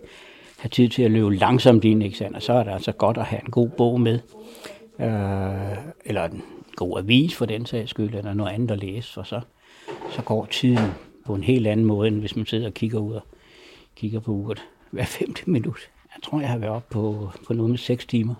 have 0.59 0.69
tid 0.69 0.89
til 0.89 1.03
at 1.03 1.11
løbe 1.11 1.37
langsomt 1.37 1.85
ind, 1.85 2.03
ikke 2.03 2.19
sandt? 2.19 2.37
Og 2.37 2.43
så 2.43 2.53
er 2.53 2.63
det 2.63 2.71
altså 2.71 2.93
godt 2.93 3.17
at 3.17 3.25
have 3.25 3.43
en 3.45 3.51
god 3.51 3.69
bog 3.69 4.01
med, 4.01 4.19
øh, 5.01 5.79
eller 6.05 6.25
en 6.25 6.43
god 6.77 6.99
avis 6.99 7.35
for 7.35 7.47
den 7.47 7.67
sags 7.67 7.91
skyld, 7.91 8.15
eller 8.15 8.35
noget 8.35 8.53
andet 8.53 8.71
at 8.71 8.79
læse, 8.79 9.13
for 9.13 9.23
så, 9.23 9.41
så 10.11 10.23
går 10.23 10.47
tiden 10.51 10.91
på 11.25 11.35
en 11.35 11.43
helt 11.45 11.67
anden 11.67 11.87
måde, 11.87 12.09
end 12.09 12.21
hvis 12.21 12.37
man 12.37 12.47
sidder 12.47 12.67
og 12.67 12.75
kigger 12.75 12.99
ud 12.99 13.15
og 13.15 13.23
kigger 13.97 14.21
på 14.21 14.33
uret 14.33 14.63
hver 14.91 15.05
femte 15.05 15.51
minut. 15.51 15.79
Jeg 16.15 16.23
tror, 16.23 16.41
jeg 16.41 16.49
har 16.49 16.59
været 16.59 16.73
oppe 16.73 16.93
på, 16.93 17.31
på 17.47 17.53
noget 17.53 17.71
med 17.71 17.79
6 17.79 18.07
timer. 18.07 18.35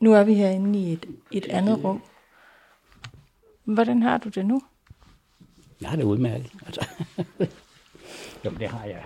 Nu 0.00 0.12
er 0.12 0.24
vi 0.24 0.34
herinde 0.34 0.78
i 0.78 0.92
et, 0.92 1.06
et 1.30 1.46
andet 1.46 1.84
rum. 1.84 2.02
Hvordan 3.64 4.02
har 4.02 4.18
du 4.18 4.28
det 4.28 4.46
nu? 4.46 4.62
Jeg 5.80 5.88
har 5.88 5.96
det 5.96 6.04
udmærket. 6.04 6.52
Altså. 6.66 6.88
jo, 8.44 8.50
det 8.50 8.68
har 8.68 8.84
jeg. 8.84 9.04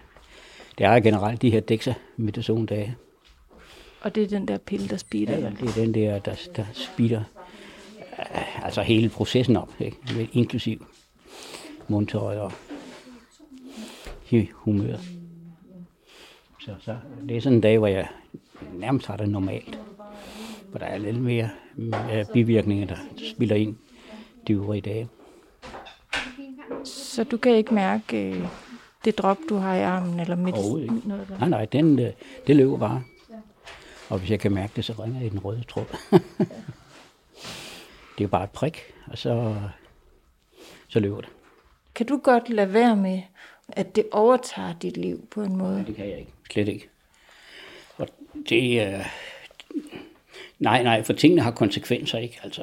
Det 0.79 0.87
har 0.87 0.93
jeg 0.93 1.03
generelt, 1.03 1.43
de 1.43 1.51
her 1.51 1.61
dexa 1.61 1.95
dage. 2.69 2.97
Og 4.01 4.15
det 4.15 4.23
er 4.23 4.29
den 4.29 4.49
der 4.49 4.59
pille, 4.59 4.89
der 4.89 4.97
speeder. 4.97 5.39
Ja, 5.39 5.51
det 5.51 5.69
er 5.69 5.75
den 5.75 5.95
der, 5.95 6.19
der, 6.19 6.35
der 6.57 6.65
speeder 6.73 7.23
øh, 8.19 8.65
altså 8.65 8.83
hele 8.83 9.09
processen 9.09 9.57
op, 9.57 9.73
ikke? 9.81 10.29
inklusiv 10.33 10.87
mundtøj 11.89 12.39
og 12.39 12.53
humør. 14.53 14.97
Så, 16.61 16.75
så 16.81 16.97
det 17.29 17.37
er 17.37 17.41
sådan 17.41 17.57
en 17.57 17.61
dag, 17.61 17.79
hvor 17.79 17.87
jeg 17.87 18.09
nærmest 18.75 19.07
har 19.07 19.17
det 19.17 19.29
normalt. 19.29 19.79
For 20.73 20.79
der 20.79 20.87
er 20.87 20.99
lidt 20.99 21.21
mere 21.21 21.51
øh, 21.79 22.25
bivirkninger, 22.33 22.87
der 22.87 22.97
spiller 23.35 23.57
ind 23.57 23.77
de 24.47 24.53
øvrige 24.53 24.81
dage. 24.81 25.09
Så 26.85 27.25
du 27.25 27.37
kan 27.37 27.57
ikke 27.57 27.75
mærke 27.75 28.31
øh, 28.31 28.47
det 29.05 29.19
drop, 29.19 29.39
du 29.49 29.57
har 29.57 29.75
i 29.75 29.83
armen, 29.83 30.21
eller 30.21 30.37
medicin? 30.37 30.83
ikke. 30.83 31.09
Noget 31.09 31.29
der. 31.29 31.39
Nej, 31.39 31.49
nej, 31.49 31.65
den, 31.65 31.99
øh, 31.99 32.13
det 32.47 32.57
løber 32.57 32.79
bare. 32.79 33.03
Og 34.09 34.19
hvis 34.19 34.31
jeg 34.31 34.41
kan 34.41 34.53
mærke 34.53 34.73
det, 34.77 34.85
så 34.85 34.93
ringer 34.93 35.19
jeg 35.19 35.27
i 35.27 35.31
den 35.31 35.39
røde 35.39 35.65
tråd. 35.69 35.85
det 38.13 38.19
er 38.19 38.23
jo 38.23 38.29
bare 38.29 38.45
et 38.45 38.51
prik, 38.51 38.79
og 39.07 39.19
så, 39.19 39.57
så 40.89 41.01
løber 41.01 41.21
det. 41.21 41.31
Kan 41.95 42.07
du 42.07 42.21
godt 42.25 42.51
lade 42.51 42.73
være 42.73 42.97
med, 42.97 43.23
at 43.69 43.97
det 43.97 44.05
overtager 44.13 44.75
dit 44.83 44.97
liv 44.97 45.27
på 45.31 45.43
en 45.43 45.57
måde? 45.57 45.85
Det 45.87 45.97
kan 45.97 46.09
jeg 46.09 46.19
ikke. 46.19 46.33
Slet 46.51 46.69
ikke. 46.69 46.89
Og 47.99 48.09
det, 48.49 48.87
øh, 48.87 49.07
nej, 50.63 50.83
nej, 50.83 51.03
for 51.03 51.13
tingene 51.13 51.43
har 51.43 51.51
konsekvenser, 51.51 52.19
ikke? 52.19 52.39
Altså, 52.43 52.63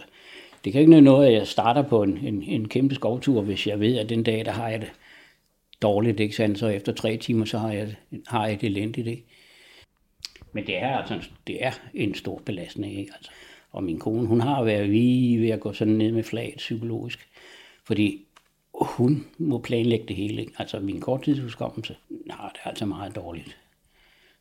det 0.63 0.72
kan 0.72 0.82
ikke 0.82 0.91
være 0.91 1.01
noget, 1.01 1.27
at 1.27 1.34
jeg 1.34 1.48
starter 1.48 1.82
på 1.82 2.03
en, 2.03 2.18
en, 2.18 2.44
en 2.44 2.68
kæmpe 2.68 2.96
skovtur, 2.96 3.41
hvis 3.41 3.68
jeg 3.68 3.79
ved, 3.79 3.98
at 3.98 4.10
den 4.10 4.24
dag, 4.24 4.46
der 4.46 4.51
har 4.51 4.70
jeg 4.70 4.82
det 4.82 4.91
dårligt, 5.82 6.20
ikke 6.20 6.36
sandt? 6.36 6.60
Så 6.60 6.68
efter 6.68 6.94
tre 6.94 7.18
timer, 7.18 7.46
så 7.46 7.58
har 7.58 7.72
jeg, 7.72 7.96
har 8.27 8.48
jeg 8.48 8.62
det 8.62 8.68
elendigt, 8.68 9.08
ikke? 9.08 9.25
Men 10.53 10.68
det 10.68 10.77
er 10.77 10.98
altså 10.98 11.29
det 11.48 11.65
er 11.65 11.72
en 11.94 12.15
stor 12.15 12.41
belastning, 12.46 13.00
ikke? 13.00 13.12
Altså, 13.15 13.32
og 13.72 13.84
min 13.84 14.00
kone, 14.00 14.27
hun 14.27 14.41
har 14.41 14.63
været 14.63 14.89
lige 14.89 15.41
ved 15.41 15.50
at 15.50 15.60
gå 15.60 15.74
sådan 15.74 15.94
ned 15.94 16.12
med 16.12 16.24
flaget 16.24 16.58
psykologisk, 16.58 17.27
fordi 17.84 18.25
hun 18.74 19.27
må 19.38 19.58
planlægge 19.58 20.06
det 20.08 20.15
hele. 20.15 20.41
Ikke? 20.41 20.53
Altså 20.58 20.79
min 20.79 21.01
korttidsudskommelse 21.01 21.96
har 22.29 22.50
det 22.50 22.60
er 22.63 22.70
altså 22.70 22.86
meget 22.86 23.15
dårligt. 23.15 23.58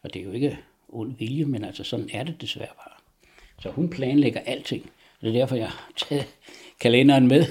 Og 0.03 0.15
det 0.15 0.21
er 0.21 0.25
jo 0.25 0.33
ikke 0.33 0.59
ond 0.89 1.17
vilje, 1.19 1.45
men 1.45 1.65
altså 1.65 1.85
sådan 1.85 2.11
er 2.13 2.25
det 2.25 2.41
desværre 2.41 2.75
bare. 2.77 2.98
Så 3.61 3.71
hun 3.71 3.91
planlægger 3.91 4.41
alting. 4.41 4.91
Og 5.21 5.27
det 5.27 5.29
er 5.29 5.39
derfor, 5.39 5.57
jeg 5.57 5.69
har 5.69 5.91
taget 5.97 6.27
kalenderen 6.81 7.29
med, 7.29 7.45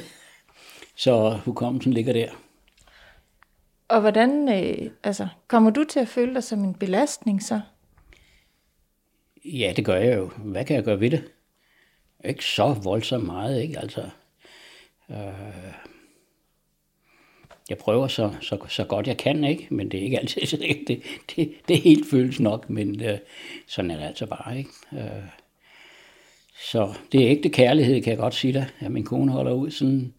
så 0.96 1.40
hukommelsen 1.46 1.94
ligger 1.94 2.14
der. 2.14 2.30
Og 3.88 4.02
hvordan, 4.02 4.50
øh, 4.50 4.92
altså, 5.04 5.28
kommer 5.48 5.70
du 5.70 5.84
til 5.84 6.00
at 6.00 6.08
føle 6.08 6.34
dig 6.34 6.44
som 6.44 6.64
en 6.64 6.74
belastning 6.74 7.44
så? 7.44 7.62
Ja, 9.46 9.74
det 9.76 9.86
gør 9.86 9.96
jeg 9.96 10.18
jo. 10.18 10.32
Hvad 10.38 10.66
kan 10.66 10.76
jeg 10.76 10.84
gøre 10.84 11.00
ved 11.00 11.10
det? 11.10 11.32
Ikke 12.26 12.46
så 12.46 12.74
voldsomt 12.84 13.26
meget, 13.26 13.62
ikke? 13.62 13.80
Altså, 13.80 14.10
øh, 15.10 15.74
jeg 17.70 17.78
prøver 17.78 18.08
så, 18.08 18.36
så, 18.42 18.66
så 18.70 18.84
godt 18.84 19.08
jeg 19.08 19.18
kan, 19.18 19.44
ikke? 19.44 19.68
Men 19.70 19.92
det 19.92 20.00
er 20.00 20.04
ikke 20.04 20.20
altid 20.20 20.46
så 20.48 20.58
det, 20.58 20.84
det, 20.88 21.04
det, 21.36 21.54
det 21.68 21.82
helt 21.82 22.10
føles 22.10 22.40
nok, 22.40 22.70
men 22.70 23.04
øh, 23.04 23.20
sådan 23.68 23.92
er 23.92 23.98
det 23.98 24.06
altså 24.06 24.26
bare, 24.26 24.58
ikke? 24.58 24.70
Øh, 24.94 25.24
så 26.60 26.94
det 27.12 27.24
er 27.24 27.32
ægte 27.32 27.50
kærlighed, 27.50 28.02
kan 28.02 28.12
jeg 28.12 28.18
godt 28.18 28.36
sige 28.36 28.54
dig, 28.54 28.70
at 28.80 28.92
min 28.92 29.06
kone 29.06 29.32
holder 29.32 29.54
ud 29.54 29.72
sådan. 29.72 30.14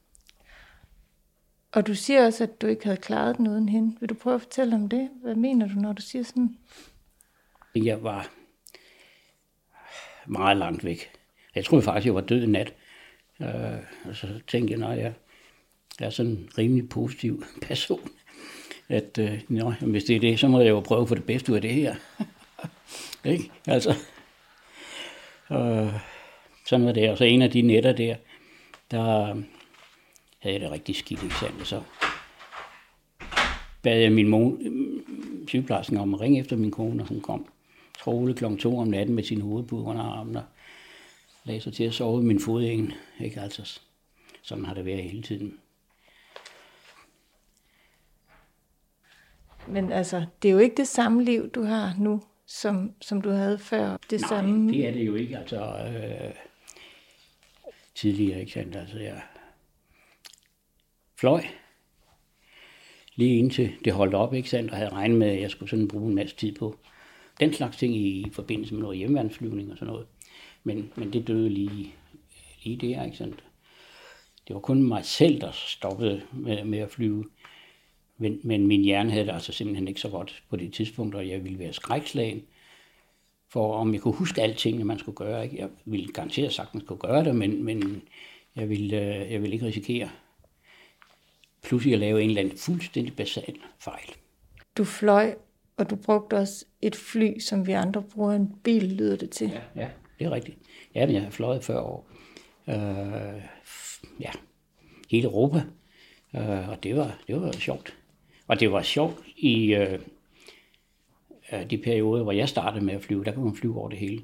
Og 1.73 1.87
du 1.87 1.95
siger 1.95 2.27
også, 2.27 2.45
at 2.45 2.61
du 2.63 2.67
ikke 2.67 2.85
havde 2.85 2.97
klaret 2.97 3.37
den 3.37 3.49
uden 3.49 3.69
hende. 3.69 3.97
Vil 4.01 4.09
du 4.09 4.15
prøve 4.15 4.35
at 4.35 4.43
fortælle 4.43 4.75
om 4.75 4.89
det? 4.89 5.11
Hvad 5.23 5.35
mener 5.35 5.69
du, 5.69 5.75
når 5.75 5.93
du 5.93 6.03
siger 6.03 6.23
sådan? 6.23 6.57
Jeg 7.75 8.03
var 8.03 8.31
meget 10.27 10.57
langt 10.57 10.85
væk. 10.85 11.11
Jeg 11.55 11.65
troede 11.65 11.83
faktisk, 11.83 12.07
jeg 12.07 12.15
var 12.15 12.21
død 12.21 12.43
i 12.43 12.47
nat. 12.47 12.75
Øh, 13.41 13.49
og 14.05 14.17
så 14.17 14.27
tænkte 14.47 14.73
jeg, 14.73 14.81
nej, 14.81 14.91
jeg, 14.91 15.13
er 16.01 16.11
sådan 16.11 16.33
en 16.33 16.49
rimelig 16.59 16.89
positiv 16.89 17.45
person. 17.69 18.11
At 18.89 19.19
øh, 19.19 19.41
nå, 19.49 19.71
hvis 19.71 20.05
det 20.05 20.17
er 20.17 20.21
det, 20.21 20.41
så 20.41 20.49
må 20.49 20.61
jeg 20.61 20.71
jo 20.71 20.81
prøve 20.81 21.03
at 21.03 21.09
få 21.09 21.15
det 21.15 21.25
bedste 21.25 21.53
ud 21.53 21.57
af 21.57 21.63
det 21.63 21.75
her. 21.75 21.95
ikke? 23.33 23.51
Altså, 23.67 23.95
øh, 25.51 25.95
sådan 26.69 26.87
var 26.87 26.93
det. 26.93 27.11
Og 27.11 27.19
så 27.19 27.25
en 27.25 27.43
af 27.43 27.51
de 27.51 27.63
netter 27.63 27.93
der, 27.93 28.17
der 28.91 29.35
havde 30.39 30.55
jeg 30.55 30.61
det 30.61 30.71
rigtig 30.71 30.97
skidt, 30.97 31.23
ikke 31.23 31.35
sandt? 31.35 31.67
Så 31.67 31.83
bad 33.83 34.01
jeg 34.01 34.13
min 34.13 34.29
mor, 34.29 34.59
sygeplejersken 35.49 35.97
om 35.97 36.15
at 36.15 36.21
ringe 36.21 36.41
efter 36.41 36.57
min 36.57 36.71
kone, 36.71 37.03
og 37.03 37.09
hun 37.09 37.21
kom 37.21 37.47
trolig 37.99 38.37
kl. 38.37 38.57
2 38.57 38.79
om 38.79 38.89
natten 38.89 39.15
med 39.15 39.25
sin 39.25 39.41
hovedpude 39.41 39.85
under 39.85 40.03
armen, 40.03 40.37
og 40.37 40.43
lagde 41.45 41.61
sig 41.61 41.73
til 41.73 41.85
at 41.85 41.95
sove 41.95 42.23
i 42.23 42.25
min 42.25 42.41
fodingen. 42.41 42.93
Ikke? 43.21 43.41
Altså, 43.41 43.81
sådan 44.43 44.65
har 44.65 44.75
det 44.75 44.85
været 44.85 45.03
hele 45.03 45.23
tiden. 45.23 45.59
Men 49.69 49.93
altså, 49.93 50.27
det 50.43 50.49
er 50.49 50.53
jo 50.53 50.59
ikke 50.59 50.77
det 50.77 50.89
samme 50.89 51.25
liv, 51.25 51.51
du 51.51 51.63
har 51.63 51.95
nu, 51.99 52.23
som, 52.47 52.93
som 53.01 53.23
du 53.23 53.31
havde 53.31 53.59
før. 53.59 53.97
Det 54.11 54.21
Nej, 54.21 54.29
samme... 54.29 54.73
det 54.73 54.89
er 54.89 54.93
det 54.93 55.07
jo 55.07 55.15
ikke. 55.15 55.39
Altså, 55.39 55.61
øh, 55.61 56.48
tidligere, 57.99 58.41
ikke 58.41 58.53
sandt? 58.53 58.77
Altså, 58.77 58.99
jeg 58.99 59.21
fløj 61.17 61.43
lige 63.15 63.39
indtil 63.39 63.73
det 63.85 63.93
holdt 63.93 64.15
op, 64.15 64.35
ikke 64.35 64.49
sandt? 64.49 64.71
Og 64.71 64.77
havde 64.77 64.91
regnet 64.91 65.19
med, 65.19 65.29
at 65.29 65.41
jeg 65.41 65.51
skulle 65.51 65.71
sådan 65.71 65.89
bruge 65.89 66.09
en 66.09 66.15
masse 66.15 66.37
tid 66.37 66.53
på 66.53 66.77
den 67.41 67.53
slags 67.53 67.77
ting 67.77 67.97
i 67.97 68.27
forbindelse 68.33 68.75
med 68.75 68.83
noget 68.83 68.99
hjemmeværnsflyvning 68.99 69.73
og 69.73 69.79
sådan 69.79 69.93
noget. 69.93 70.07
Men, 70.65 70.93
men 70.97 71.13
det 71.13 71.29
døde 71.29 71.49
lige, 71.49 71.95
lige 72.63 72.77
der, 72.77 73.05
ikke 73.05 73.17
sandt? 73.17 73.45
Det 74.49 74.55
var 74.55 74.61
kun 74.61 74.83
mig 74.83 75.05
selv, 75.05 75.41
der 75.41 75.51
stoppede 75.53 76.23
med, 76.33 76.65
med 76.65 76.79
at 76.79 76.91
flyve. 76.91 77.25
Men, 78.19 78.41
men 78.43 78.67
min 78.67 78.85
hjerne 78.85 79.11
havde 79.11 79.27
det 79.27 79.33
altså 79.33 79.53
simpelthen 79.53 79.89
ikke 79.89 80.01
så 80.01 80.09
godt 80.09 80.43
på 80.49 80.57
det 80.57 80.73
tidspunkt, 80.73 81.15
og 81.15 81.29
jeg 81.29 81.45
ville 81.45 81.59
være 81.59 81.73
skrækslagen 81.73 82.43
for 83.53 83.75
om 83.75 83.95
jeg 83.95 84.01
kunne 84.01 84.15
huske 84.15 84.43
alting, 84.43 84.87
man 84.87 84.99
skulle 84.99 85.17
gøre. 85.17 85.45
Ikke? 85.45 85.59
Jeg 85.59 85.69
ville 85.85 86.13
garanteret 86.13 86.53
sagtens 86.53 86.85
kunne 86.87 86.99
gøre 86.99 87.25
det, 87.25 87.37
men, 87.37 87.65
men 87.65 88.03
jeg, 88.57 88.69
ville, 88.69 88.97
øh, 88.97 89.33
jeg 89.33 89.43
ville 89.43 89.55
ikke 89.55 89.67
risikere 89.67 90.09
pludselig 91.63 91.95
at 91.95 92.01
lave 92.01 92.23
en 92.23 92.29
eller 92.29 92.43
anden 92.43 92.59
fuldstændig 92.59 93.17
basal 93.17 93.57
fejl. 93.79 94.11
Du 94.77 94.85
fløj, 94.85 95.35
og 95.77 95.91
du 95.91 95.97
brugte 95.97 96.35
også 96.35 96.65
et 96.83 96.97
fly, 96.97 97.39
som 97.39 97.67
vi 97.67 97.73
andre 97.73 98.03
bruger 98.03 98.33
en 98.33 98.55
bil, 98.65 98.83
lyder 98.83 99.17
det 99.17 99.31
til. 99.31 99.49
Ja, 99.49 99.83
ja 99.83 99.89
det 100.19 100.27
er 100.27 100.31
rigtigt. 100.31 100.59
Ja, 100.95 101.07
men 101.07 101.15
jeg 101.15 101.23
har 101.23 101.31
fløjet 101.31 101.65
før 101.65 101.81
år. 101.81 102.11
Øh, 102.69 103.43
ja, 104.21 104.31
hele 105.11 105.25
Europa. 105.25 105.63
Øh, 106.37 106.69
og 106.69 106.83
det 106.83 106.97
var, 106.97 107.19
det 107.27 107.41
var 107.41 107.53
sjovt. 107.53 107.97
Og 108.47 108.61
det 108.61 108.73
var 108.73 108.83
sjovt 108.83 109.17
i 109.37 109.75
øh, 109.75 109.99
de 111.71 111.79
perioder, 111.79 112.23
hvor 112.23 112.33
jeg 112.33 112.49
startede 112.49 112.85
med 112.85 112.95
at 112.95 113.03
flyve. 113.03 113.25
Der 113.25 113.33
kunne 113.33 113.45
man 113.45 113.57
flyve 113.57 113.79
over 113.79 113.89
det 113.89 113.99
hele. 113.99 114.23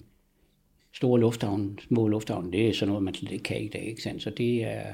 Store 0.93 1.21
lufthavne, 1.21 1.77
små 1.89 2.09
lufthavne, 2.09 2.53
det 2.53 2.69
er 2.69 2.73
sådan 2.73 2.89
noget, 2.89 3.03
man 3.03 3.15
slet 3.15 3.33
ikke 3.33 3.43
kan 3.43 3.63
i 3.63 3.69
dag. 3.69 3.83
Ikke 3.83 4.03
sandt? 4.03 4.23
Så 4.23 4.31
det 4.31 4.65
er, 4.65 4.85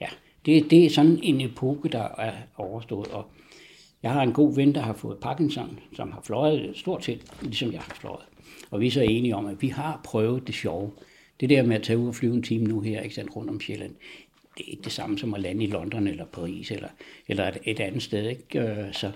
ja, 0.00 0.06
det, 0.46 0.70
det 0.70 0.84
er 0.84 0.90
sådan 0.90 1.18
en 1.22 1.40
epoke, 1.40 1.88
der 1.88 2.08
er 2.18 2.32
overstået. 2.56 3.08
Og 3.08 3.24
jeg 4.02 4.12
har 4.12 4.22
en 4.22 4.32
god 4.32 4.54
ven, 4.54 4.74
der 4.74 4.80
har 4.80 4.92
fået 4.92 5.18
Parkinson, 5.18 5.80
som 5.96 6.12
har 6.12 6.20
fløjet 6.24 6.76
stort 6.76 7.04
set, 7.04 7.32
ligesom 7.42 7.72
jeg 7.72 7.80
har 7.80 7.94
fløjet. 8.00 8.24
Og 8.70 8.80
vi 8.80 8.86
er 8.86 8.90
så 8.90 9.00
enige 9.00 9.36
om, 9.36 9.46
at 9.46 9.62
vi 9.62 9.68
har 9.68 10.00
prøvet 10.04 10.46
det 10.46 10.54
sjove. 10.54 10.90
Det 11.40 11.50
der 11.50 11.62
med 11.62 11.76
at 11.76 11.82
tage 11.82 11.98
ud 11.98 12.08
og 12.08 12.14
flyve 12.14 12.34
en 12.34 12.42
time 12.42 12.64
nu 12.64 12.80
her, 12.80 13.00
ikke 13.00 13.14
sandt, 13.14 13.36
rundt 13.36 13.50
om 13.50 13.60
Sjælland, 13.60 13.94
det 14.58 14.66
er 14.66 14.70
ikke 14.70 14.82
det 14.82 14.92
samme 14.92 15.18
som 15.18 15.34
at 15.34 15.40
lande 15.40 15.64
i 15.64 15.66
London 15.66 16.06
eller 16.06 16.24
Paris 16.24 16.70
eller, 16.70 16.88
eller 17.28 17.48
et, 17.48 17.58
et 17.64 17.80
andet 17.80 18.02
sted. 18.02 18.28
Ikke? 18.28 18.60
Øh, 18.60 18.92
så 18.92 19.12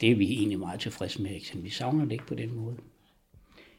det 0.00 0.10
er 0.10 0.14
vi 0.14 0.32
egentlig 0.32 0.58
meget 0.58 0.80
tilfredse 0.80 1.22
med. 1.22 1.30
Ikke? 1.30 1.58
Vi 1.58 1.70
savner 1.70 2.04
det 2.04 2.12
ikke 2.12 2.26
på 2.26 2.34
den 2.34 2.54
måde. 2.54 2.76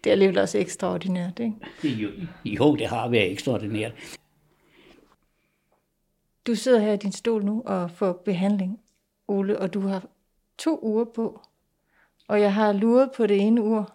Det 0.03 0.09
er 0.09 0.11
alligevel 0.11 0.37
også 0.37 0.57
ekstraordinært, 0.57 1.39
ikke? 1.39 1.55
Jo, 1.83 2.09
jo, 2.45 2.75
det 2.75 2.87
har 2.87 3.07
været 3.07 3.31
ekstraordinært. 3.31 3.91
Du 6.47 6.55
sidder 6.55 6.79
her 6.79 6.93
i 6.93 6.97
din 6.97 7.11
stol 7.11 7.45
nu 7.45 7.63
og 7.65 7.91
får 7.91 8.13
behandling, 8.13 8.79
Ole, 9.27 9.59
og 9.59 9.73
du 9.73 9.79
har 9.79 10.05
to 10.57 10.79
uger 10.83 11.05
på. 11.05 11.41
Og 12.27 12.41
jeg 12.41 12.53
har 12.53 12.73
luret 12.73 13.11
på 13.17 13.27
det 13.27 13.37
ene 13.37 13.61
ur 13.61 13.93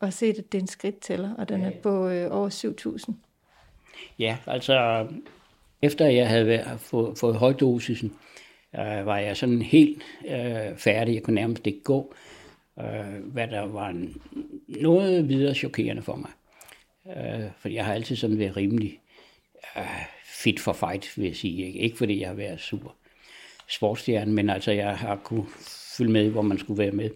og 0.00 0.12
set, 0.12 0.38
at 0.38 0.52
det 0.52 0.58
er 0.58 0.62
en 0.62 0.68
skridttæller, 0.68 1.34
og 1.34 1.48
den 1.48 1.64
er 1.64 1.70
på 1.82 2.08
øh, 2.08 2.32
over 2.32 2.50
7.000. 3.08 3.12
Ja, 4.18 4.38
altså 4.46 5.06
efter 5.82 6.06
jeg 6.06 6.28
havde 6.28 6.78
fået, 6.78 7.18
fået 7.18 7.36
højdosisen, 7.36 8.16
øh, 8.78 9.06
var 9.06 9.18
jeg 9.18 9.36
sådan 9.36 9.62
helt 9.62 10.02
øh, 10.28 10.76
færdig. 10.76 11.14
Jeg 11.14 11.22
kunne 11.22 11.34
nærmest 11.34 11.66
ikke 11.66 11.82
gå, 11.82 12.14
øh, 12.80 13.32
hvad 13.32 13.48
der 13.48 13.60
var 13.60 13.88
en, 13.88 14.22
noget 14.68 15.28
videre 15.28 15.54
chokerende 15.54 16.02
for 16.02 16.16
mig. 16.16 16.30
Øh, 17.16 17.50
for 17.58 17.68
jeg 17.68 17.84
har 17.84 17.94
altid 17.94 18.16
sådan 18.16 18.38
været 18.38 18.56
rimelig 18.56 19.00
øh, 19.76 20.04
fit 20.24 20.60
for 20.60 20.72
fight, 20.72 21.18
vil 21.18 21.26
jeg 21.26 21.36
sige. 21.36 21.66
Ikke, 21.66 21.78
ikke 21.78 21.96
fordi 21.96 22.20
jeg 22.20 22.28
har 22.28 22.34
været 22.34 22.60
super 22.60 22.90
sportsstjerne, 23.68 24.32
men 24.32 24.50
altså 24.50 24.72
jeg 24.72 24.96
har 24.96 25.16
kunne 25.16 25.46
følge 25.96 26.12
med, 26.12 26.30
hvor 26.30 26.42
man 26.42 26.58
skulle 26.58 26.78
være 26.78 26.92
med. 26.92 27.10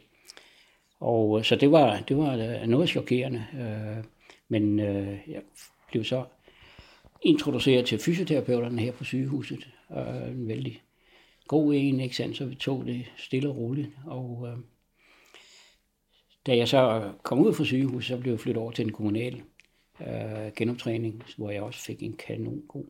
Og 1.00 1.38
øh, 1.38 1.44
så 1.44 1.56
det 1.56 1.72
var, 1.72 2.00
det 2.08 2.16
var 2.16 2.36
øh, 2.36 2.68
noget 2.68 2.88
chokerende. 2.88 3.46
Øh, 3.54 4.04
men 4.48 4.80
øh, 4.80 5.18
jeg 5.28 5.42
blev 5.90 6.04
så 6.04 6.24
introduceret 7.22 7.86
til 7.86 7.98
fysioterapeuterne 7.98 8.80
her 8.80 8.92
på 8.92 9.04
sygehuset. 9.04 9.68
Øh, 9.96 10.28
en 10.28 10.48
vældig 10.48 10.82
god 11.50 11.74
en, 11.74 12.00
ikke 12.00 12.16
sandt? 12.16 12.36
Så 12.36 12.44
vi 12.44 12.54
tog 12.54 12.86
det 12.86 13.12
stille 13.16 13.48
og 13.48 13.56
roligt. 13.56 13.88
Og 14.06 14.48
øh, 14.48 14.58
da 16.46 16.56
jeg 16.56 16.68
så 16.68 17.00
øh, 17.00 17.12
kom 17.22 17.38
ud 17.38 17.54
fra 17.54 17.64
sygehuset, 17.64 18.08
så 18.08 18.18
blev 18.18 18.32
jeg 18.32 18.40
flyttet 18.40 18.62
over 18.62 18.72
til 18.72 18.84
en 18.84 18.92
kommunal 18.92 19.42
øh, 20.00 20.52
genoptræning, 20.56 21.22
hvor 21.36 21.50
jeg 21.50 21.62
også 21.62 21.80
fik 21.80 22.02
en 22.02 22.16
kanon 22.16 22.62
god 22.68 22.84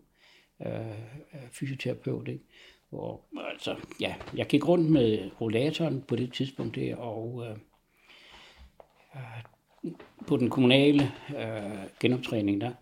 øh, 0.66 0.90
øh, 1.35 1.49
fysioterapeut. 1.51 2.29
Ikke? 2.29 2.44
Hvor, 2.90 3.20
altså, 3.53 3.77
ja, 4.01 4.14
jeg 4.37 4.46
gik 4.46 4.68
rundt 4.68 4.90
med 4.90 5.31
rollatoren 5.40 6.03
på 6.03 6.16
det 6.16 6.33
tidspunkt 6.33 6.77
der, 6.77 6.96
og 6.96 7.46
øh, 7.46 7.57
øh, 9.16 9.92
på 10.27 10.37
den 10.37 10.51
kommunale 10.51 11.12
øh, 11.38 11.87
genoptræning, 12.01 12.61
der 12.61 12.73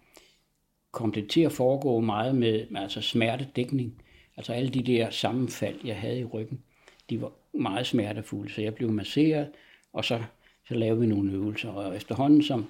kom 0.93 1.13
det 1.13 1.31
til 1.31 1.41
at 1.41 1.53
foregå 1.53 2.01
meget 2.01 2.35
med, 2.35 2.67
med 2.71 2.81
altså 2.81 3.01
smertedækning. 3.01 4.03
Altså 4.39 4.53
alle 4.53 4.71
de 4.71 4.83
der 4.83 5.11
sammenfald, 5.11 5.81
jeg 5.85 5.97
havde 5.97 6.21
i 6.21 6.25
ryggen, 6.25 6.63
de 7.11 7.21
var 7.21 7.33
meget 7.53 7.87
smertefulde, 7.87 8.53
så 8.53 8.61
jeg 8.63 8.75
blev 8.75 8.91
masseret, 8.91 9.51
og 9.93 10.05
så, 10.05 10.23
så 10.69 10.75
lavede 10.75 11.01
vi 11.01 11.07
nogle 11.07 11.33
øvelser. 11.33 11.71
Og 11.71 11.97
efterhånden, 11.97 12.43
som, 12.43 12.69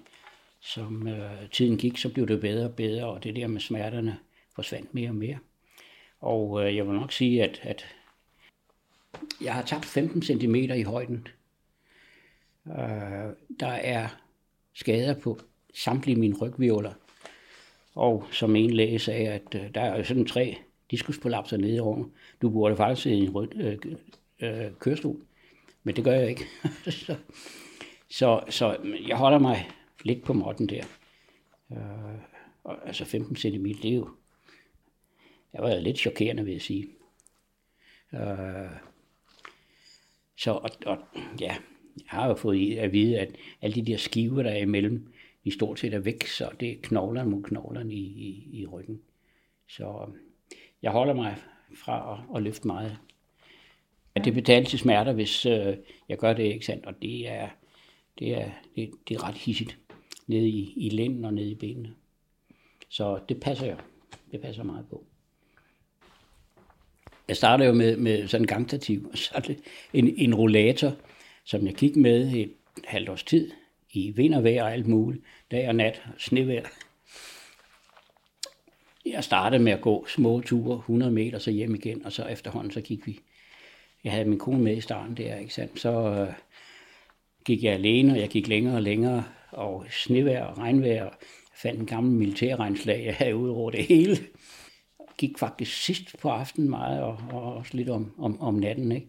som 0.60 1.08
øh, 1.08 1.50
tiden 1.52 1.78
gik, 1.78 1.98
så 1.98 2.12
blev 2.12 2.28
det 2.28 2.40
bedre 2.40 2.64
og 2.64 2.74
bedre, 2.74 3.06
og 3.06 3.24
det 3.24 3.36
der 3.36 3.46
med 3.46 3.60
smerterne 3.60 4.18
forsvandt 4.54 4.94
mere 4.94 5.08
og 5.08 5.14
mere. 5.14 5.38
Og 6.20 6.66
øh, 6.66 6.76
jeg 6.76 6.86
vil 6.86 6.94
nok 6.94 7.12
sige, 7.12 7.44
at, 7.44 7.60
at 7.62 7.86
jeg 9.40 9.54
har 9.54 9.62
tabt 9.62 9.84
15 9.84 10.22
cm 10.22 10.54
i 10.54 10.82
højden. 10.82 11.28
Øh, 12.66 13.32
der 13.60 13.68
er 13.68 14.08
skader 14.74 15.20
på 15.20 15.40
samtlige 15.74 16.16
mine 16.16 16.36
rygvirvler. 16.36 16.92
Og 17.94 18.26
som 18.30 18.56
en 18.56 18.70
læge 18.70 18.98
sagde, 18.98 19.28
at 19.28 19.54
øh, 19.54 19.74
der 19.74 19.80
er 19.80 19.98
jo 19.98 20.04
sådan 20.04 20.26
tre 20.26 20.58
diskuspolapser 20.90 21.56
nede 21.56 21.80
over. 21.80 22.04
Du 22.42 22.50
burde 22.50 22.76
faktisk 22.76 23.02
sidde 23.02 23.18
i 23.18 23.22
en 23.22 23.30
rød, 23.30 23.48
øh, 23.54 23.78
øh, 24.40 24.72
kørestol. 24.78 25.16
Men 25.82 25.96
det 25.96 26.04
gør 26.04 26.12
jeg 26.12 26.28
ikke. 26.28 26.44
så, 27.06 27.16
så, 28.10 28.40
så 28.48 28.76
jeg 29.08 29.16
holder 29.16 29.38
mig 29.38 29.70
lidt 30.04 30.24
på 30.24 30.32
måtten 30.32 30.68
der. 30.68 30.84
Øh, 31.72 31.78
og, 32.64 32.86
altså 32.86 33.04
15 33.04 33.36
cm, 33.36 33.66
det 33.82 33.84
er 33.84 33.94
jo... 33.94 34.08
Jeg 35.52 35.62
var 35.62 35.78
lidt 35.78 35.98
chokerende, 35.98 36.44
vil 36.44 36.52
jeg 36.52 36.62
sige. 36.62 36.88
Øh, 38.14 38.70
så, 40.36 40.50
og, 40.50 40.70
og, 40.86 40.98
ja, 41.40 41.56
jeg 41.96 42.06
har 42.06 42.28
jo 42.28 42.34
fået 42.34 42.76
at 42.76 42.92
vide, 42.92 43.18
at 43.18 43.28
alle 43.62 43.74
de 43.74 43.86
der 43.86 43.96
skiver, 43.96 44.42
der 44.42 44.50
er 44.50 44.58
imellem, 44.58 45.12
de 45.44 45.50
stort 45.50 45.80
set 45.80 45.94
er 45.94 45.98
væk, 45.98 46.26
så 46.26 46.50
det 46.60 46.70
er 46.70 46.76
knoglerne 46.82 47.30
mod 47.30 47.42
knoglerne 47.42 47.94
i, 47.94 47.98
i, 47.98 48.60
i 48.60 48.66
ryggen. 48.66 49.00
Så 49.68 50.10
jeg 50.82 50.90
holder 50.90 51.14
mig 51.14 51.36
fra 51.76 52.12
at, 52.12 52.36
at 52.36 52.42
løfte 52.42 52.66
meget. 52.66 52.98
At 54.14 54.24
det 54.24 54.34
betaler 54.34 54.66
til 54.66 54.78
smerter, 54.78 55.12
hvis 55.12 55.46
øh, 55.46 55.76
jeg 56.08 56.18
gør 56.18 56.32
det, 56.32 56.42
ikke 56.42 56.66
sandt? 56.66 56.86
Og 56.86 57.02
det 57.02 57.28
er, 57.28 57.48
det 58.18 58.34
er, 58.34 58.50
det, 58.76 58.90
det 59.08 59.16
er 59.16 59.28
ret 59.28 59.34
hissigt 59.34 59.78
nede 60.26 60.48
i, 60.48 60.72
i 60.76 60.88
lænden 60.88 61.24
og 61.24 61.34
nede 61.34 61.50
i 61.50 61.54
benene. 61.54 61.94
Så 62.88 63.20
det 63.28 63.40
passer 63.40 63.66
jeg. 63.66 63.76
Det 64.32 64.40
passer 64.40 64.62
meget 64.62 64.86
på. 64.90 65.04
Jeg 67.28 67.36
starter 67.36 67.64
jo 67.64 67.72
med, 67.72 67.96
med 67.96 68.28
sådan 68.28 68.42
en 68.42 68.46
gangstativ, 68.46 69.08
og 69.12 69.18
så 69.18 69.30
er 69.34 69.40
det 69.40 69.58
en, 69.92 70.14
en 70.16 70.34
rollator, 70.34 70.92
som 71.44 71.66
jeg 71.66 71.74
gik 71.74 71.96
med 71.96 72.32
et 72.32 72.52
halvt 72.84 73.08
års 73.08 73.24
tid 73.24 73.50
i 73.92 74.10
vind 74.10 74.34
og 74.34 74.44
vejr 74.44 74.62
og 74.62 74.72
alt 74.72 74.86
muligt, 74.86 75.24
dag 75.50 75.68
og 75.68 75.74
nat, 75.74 76.02
snevejr. 76.18 76.64
Jeg 79.12 79.24
startede 79.24 79.62
med 79.62 79.72
at 79.72 79.80
gå 79.80 80.06
små 80.06 80.40
ture, 80.40 80.76
100 80.76 81.12
meter, 81.12 81.38
så 81.38 81.50
hjem 81.50 81.74
igen, 81.74 82.04
og 82.04 82.12
så 82.12 82.24
efterhånden 82.24 82.72
så 82.72 82.80
gik 82.80 83.06
vi. 83.06 83.20
Jeg 84.04 84.12
havde 84.12 84.28
min 84.28 84.38
kone 84.38 84.62
med 84.62 84.76
i 84.76 84.80
starten 84.80 85.16
der, 85.16 85.36
ikke 85.36 85.54
sandt? 85.54 85.80
Så 85.80 85.90
øh, 85.90 86.32
gik 87.44 87.64
jeg 87.64 87.72
alene, 87.72 88.12
og 88.12 88.18
jeg 88.18 88.28
gik 88.28 88.48
længere 88.48 88.74
og 88.74 88.82
længere, 88.82 89.24
og 89.50 89.84
snevejr 89.90 90.44
og 90.44 90.58
regnvejr. 90.58 91.04
Jeg 91.04 91.10
fandt 91.54 91.80
en 91.80 91.86
gammel 91.86 92.12
militærregnslag, 92.12 93.04
jeg 93.04 93.14
havde 93.14 93.36
ude 93.36 93.52
over 93.52 93.70
det 93.70 93.86
hele. 93.86 94.16
Gik 95.18 95.38
faktisk 95.38 95.82
sidst 95.82 96.18
på 96.18 96.28
aftenen 96.28 96.70
meget, 96.70 97.02
og, 97.02 97.20
og 97.30 97.54
også 97.54 97.76
lidt 97.76 97.88
om, 97.88 98.14
om, 98.18 98.40
om 98.40 98.54
natten, 98.54 98.92
ikke? 98.92 99.06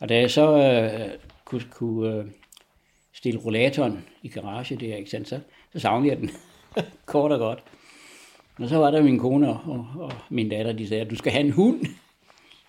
Og 0.00 0.08
da 0.08 0.18
jeg 0.20 0.30
så 0.30 0.56
øh, 0.56 1.18
kunne, 1.44 1.64
kunne 1.70 2.16
øh, 2.16 2.24
stille 3.12 3.40
rollatoren 3.40 4.04
i 4.22 4.28
garage 4.28 4.76
der, 4.76 4.96
ikke 4.96 5.10
sandt, 5.10 5.28
så, 5.28 5.40
så 5.72 5.78
savnede 5.78 6.10
jeg 6.10 6.20
den 6.20 6.30
kort 7.06 7.32
og 7.32 7.38
godt. 7.38 7.64
Og 8.58 8.68
så 8.68 8.76
var 8.76 8.90
der 8.90 9.02
min 9.02 9.18
kone 9.18 9.48
og, 9.48 9.86
og 9.96 10.12
min 10.30 10.48
datter, 10.48 10.72
de 10.72 10.88
sagde, 10.88 11.02
at 11.02 11.10
du 11.10 11.16
skal 11.16 11.32
have 11.32 11.44
en 11.44 11.52
hund. 11.52 11.86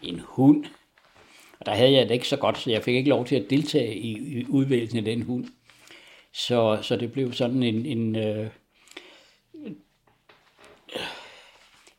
En 0.01 0.19
hund. 0.19 0.65
Og 1.59 1.65
der 1.65 1.71
havde 1.71 1.91
jeg 1.91 2.07
det 2.09 2.13
ikke 2.13 2.27
så 2.27 2.37
godt, 2.37 2.57
så 2.57 2.71
jeg 2.71 2.83
fik 2.83 2.95
ikke 2.95 3.09
lov 3.09 3.25
til 3.25 3.35
at 3.35 3.49
deltage 3.49 3.95
i, 3.95 4.39
i 4.39 4.45
udvælgelsen 4.49 4.97
af 4.97 5.05
den 5.05 5.21
hund. 5.21 5.45
Så, 6.33 6.79
så 6.81 6.95
det 6.95 7.11
blev 7.11 7.33
sådan 7.33 7.63
en, 7.63 7.85
en, 7.85 8.15
øh, 8.15 8.49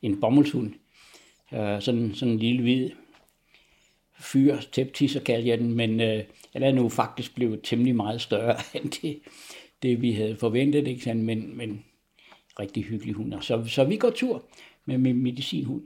en 0.03 0.21
bommelshund. 0.21 0.75
Øh, 1.53 1.83
sådan, 1.83 2.15
sådan 2.15 2.33
en 2.33 2.39
lille 2.39 2.63
hvid 2.63 2.91
fyr, 4.21 4.57
tæptisser 4.73 5.21
kaldte 5.21 5.49
jeg 5.49 5.59
den, 5.59 5.75
men 5.75 6.01
øh, 6.01 6.25
den 6.53 6.63
er 6.63 6.73
nu 6.73 6.89
faktisk 6.89 7.35
blevet 7.35 7.61
temmelig 7.63 7.97
meget 7.97 8.21
større 8.21 8.57
end 8.75 8.91
det, 8.91 9.21
det 9.83 10.03
vi 10.03 10.13
havde 10.13 10.37
forventet, 10.37 10.89
ikke 10.89 11.05
sandt? 11.05 11.25
Men, 11.25 11.57
men 11.57 11.85
rigtig 12.61 12.85
hyggelig 12.85 13.15
hund. 13.15 13.35
Så, 13.41 13.65
så 13.69 13.85
vi 13.85 13.97
går 13.97 14.11
tur 14.11 14.43
med 14.85 14.99
min 14.99 15.23
medicinhund. 15.23 15.83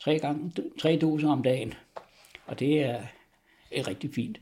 Tre, 0.00 0.18
gange, 0.18 0.52
tre 0.78 0.98
doser 1.00 1.28
om 1.28 1.42
dagen. 1.42 1.74
Og 2.46 2.60
det 2.60 2.80
er, 2.82 3.02
er 3.72 3.88
rigtig 3.88 4.10
fint. 4.14 4.40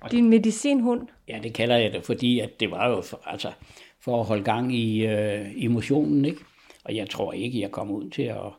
Og 0.00 0.10
Din 0.10 0.30
medicinhund? 0.30 1.08
Ja, 1.28 1.40
det 1.42 1.54
kalder 1.54 1.76
jeg 1.76 1.92
det, 1.92 2.04
fordi 2.04 2.40
at 2.40 2.60
det 2.60 2.70
var 2.70 2.88
jo 2.88 3.00
for, 3.00 3.20
altså, 3.26 3.52
for 4.00 4.20
at 4.20 4.26
holde 4.26 4.44
gang 4.44 4.74
i 4.74 5.06
øh, 5.06 5.64
emotionen, 5.64 6.24
ikke? 6.24 6.40
Og 6.84 6.96
jeg 6.96 7.10
tror 7.10 7.32
ikke, 7.32 7.60
jeg 7.60 7.70
kom 7.70 7.90
ud 7.90 8.10
til 8.10 8.22
at 8.22 8.52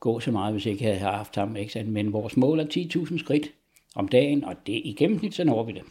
gå 0.00 0.20
så 0.20 0.30
meget, 0.30 0.52
hvis 0.52 0.66
jeg 0.66 0.72
ikke 0.72 0.84
havde 0.84 0.98
haft 0.98 1.36
ham. 1.36 1.56
Ikke? 1.56 1.84
Men 1.84 2.12
vores 2.12 2.36
mål 2.36 2.60
er 2.60 2.64
10.000 2.64 3.18
skridt 3.18 3.50
om 3.94 4.08
dagen, 4.08 4.44
og 4.44 4.56
det 4.66 4.72
i 4.72 4.96
gennemsnit, 4.98 5.34
så 5.34 5.44
når 5.44 5.62
vi 5.62 5.72
det. 5.72 5.82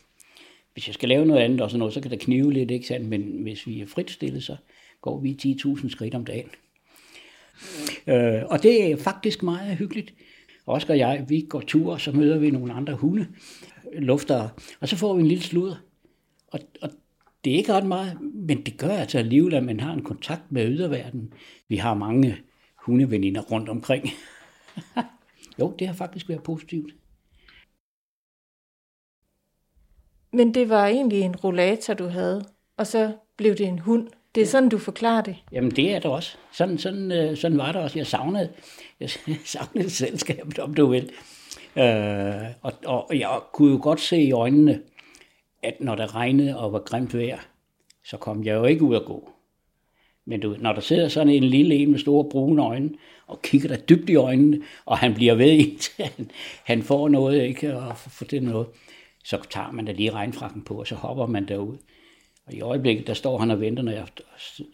Hvis 0.74 0.88
jeg 0.88 0.94
skal 0.94 1.10
lave 1.10 1.26
noget 1.26 1.42
andet 1.42 1.62
og 1.62 1.70
sådan 1.70 1.80
noget, 1.80 1.94
så 1.94 2.02
kan 2.02 2.12
det 2.12 2.20
knive 2.20 2.54
lidt, 2.54 2.72
ikke 2.72 2.88
sandt? 2.88 3.08
Men 3.08 3.22
hvis 3.22 3.68
vi 3.68 3.82
er 3.82 3.88
fritstillet, 3.88 4.44
så 4.44 4.56
går 5.02 5.20
vi 5.20 5.38
10.000 5.42 5.90
skridt 5.90 6.16
om 6.16 6.26
dagen. 6.26 6.50
Øh, 8.08 8.42
og 8.46 8.64
det 8.64 8.92
er 8.92 8.98
faktisk 8.98 9.44
meget 9.44 9.78
hyggeligt. 9.78 10.14
Oscar 10.66 10.94
og 10.94 10.98
jeg, 10.98 11.26
vi 11.28 11.46
går 11.50 11.62
tur, 11.62 11.98
så 11.98 12.12
møder 12.12 12.38
vi 12.38 12.52
nogle 12.52 12.74
andre 12.74 12.96
hunde, 12.96 13.28
lufter, 13.94 14.50
og 14.80 14.88
så 14.90 14.96
får 14.96 15.14
vi 15.14 15.22
en 15.22 15.28
lille 15.28 15.44
sludder. 15.44 15.76
Og, 16.48 16.60
og 16.82 16.90
det 17.44 17.54
er 17.54 17.58
ikke 17.58 17.74
ret 17.74 17.86
meget, 17.86 18.22
men 18.22 18.66
det 18.66 18.78
gør 18.78 18.90
altså 18.90 19.18
alligevel, 19.18 19.54
at 19.54 19.64
man 19.64 19.80
har 19.80 19.94
en 19.94 20.04
kontakt 20.04 20.52
med 20.52 20.72
yderverdenen. 20.72 21.34
Vi 21.68 21.78
har 21.78 21.94
mange 21.94 22.38
hundeveninder 22.76 23.42
rundt 23.42 23.70
omkring. 23.70 24.06
jo, 25.60 25.76
det 25.80 25.88
har 25.88 25.94
faktisk 25.94 26.30
været 26.30 26.44
positivt. 26.44 26.96
Men 30.34 30.54
det 30.54 30.70
var 30.70 30.88
egentlig 30.88 31.22
en 31.22 31.36
rollator, 31.36 31.94
du 31.94 32.08
havde, 32.08 32.46
og 32.78 32.88
så 32.88 33.18
blev 33.38 33.56
det 33.56 33.68
en 33.68 33.80
hund. 33.80 34.08
Det 34.36 34.44
er 34.44 34.48
sådan, 34.48 34.70
du 34.70 34.78
forklarer 34.78 35.22
det. 35.22 35.36
Jamen, 35.52 35.72
det 35.72 35.92
er 35.92 36.00
det 36.00 36.12
også. 36.12 36.38
Sådan, 36.52 36.78
sådan, 36.78 37.12
øh, 37.12 37.38
sådan 37.38 37.58
var 37.58 37.72
det 37.72 37.82
også. 37.82 38.00
Jeg 38.00 38.08
savnede, 38.08 38.50
jeg 39.00 39.10
savnede 39.46 39.90
selskabet, 39.90 40.60
om 40.60 40.74
du 40.74 40.86
vil. 40.86 41.12
Øh, 41.76 42.46
og, 42.62 42.74
og 42.86 43.20
jeg 43.20 43.40
kunne 43.54 43.72
jo 43.72 43.80
godt 43.82 44.00
se 44.00 44.22
i 44.22 44.32
øjnene, 44.32 44.82
at 45.64 45.74
når 45.80 45.96
det 45.96 46.16
regnede 46.16 46.58
og 46.58 46.74
var 46.74 46.80
grimt 46.80 47.18
vejr, 47.18 47.40
så 48.06 48.18
kom 48.18 48.44
jeg 48.44 48.54
jo 48.54 48.66
ikke 48.66 48.84
ud 48.84 48.96
at 48.96 49.06
gå. 49.06 49.30
Men 50.26 50.40
du, 50.40 50.56
når 50.60 50.74
der 50.74 50.82
sidder 50.82 51.08
sådan 51.08 51.34
en 51.34 51.44
lille 51.44 51.76
en 51.76 51.92
med 51.92 52.00
store 52.00 52.30
brune 52.30 52.64
øjne, 52.64 52.90
og 53.28 53.42
kigger 53.42 53.68
der 53.68 53.78
dybt 53.78 54.10
i 54.10 54.16
øjnene, 54.16 54.62
og 54.86 54.98
han 54.98 55.14
bliver 55.14 55.36
ved 55.36 55.52
indtil 55.52 56.04
han, 56.18 56.32
han 56.64 56.84
får 56.84 57.10
noget, 57.10 57.42
ikke, 57.42 57.78
og 57.78 57.98
får 57.98 58.26
det 58.26 58.44
noget, 58.44 58.68
så 59.24 59.40
tager 59.50 59.72
man 59.72 59.86
da 59.86 59.92
lige 59.92 60.12
regnfrakken 60.12 60.62
på, 60.62 60.74
og 60.74 60.88
så 60.88 60.96
hopper 60.96 61.26
man 61.26 61.48
derud. 61.48 61.78
Og 62.50 62.56
i 62.56 62.62
øjeblikket, 62.62 63.08
der 63.08 63.14
står 63.14 63.38
han 63.38 63.52
og 63.52 63.62
venter, 63.62 63.84
når 63.84 63.92
jeg 63.92 64.08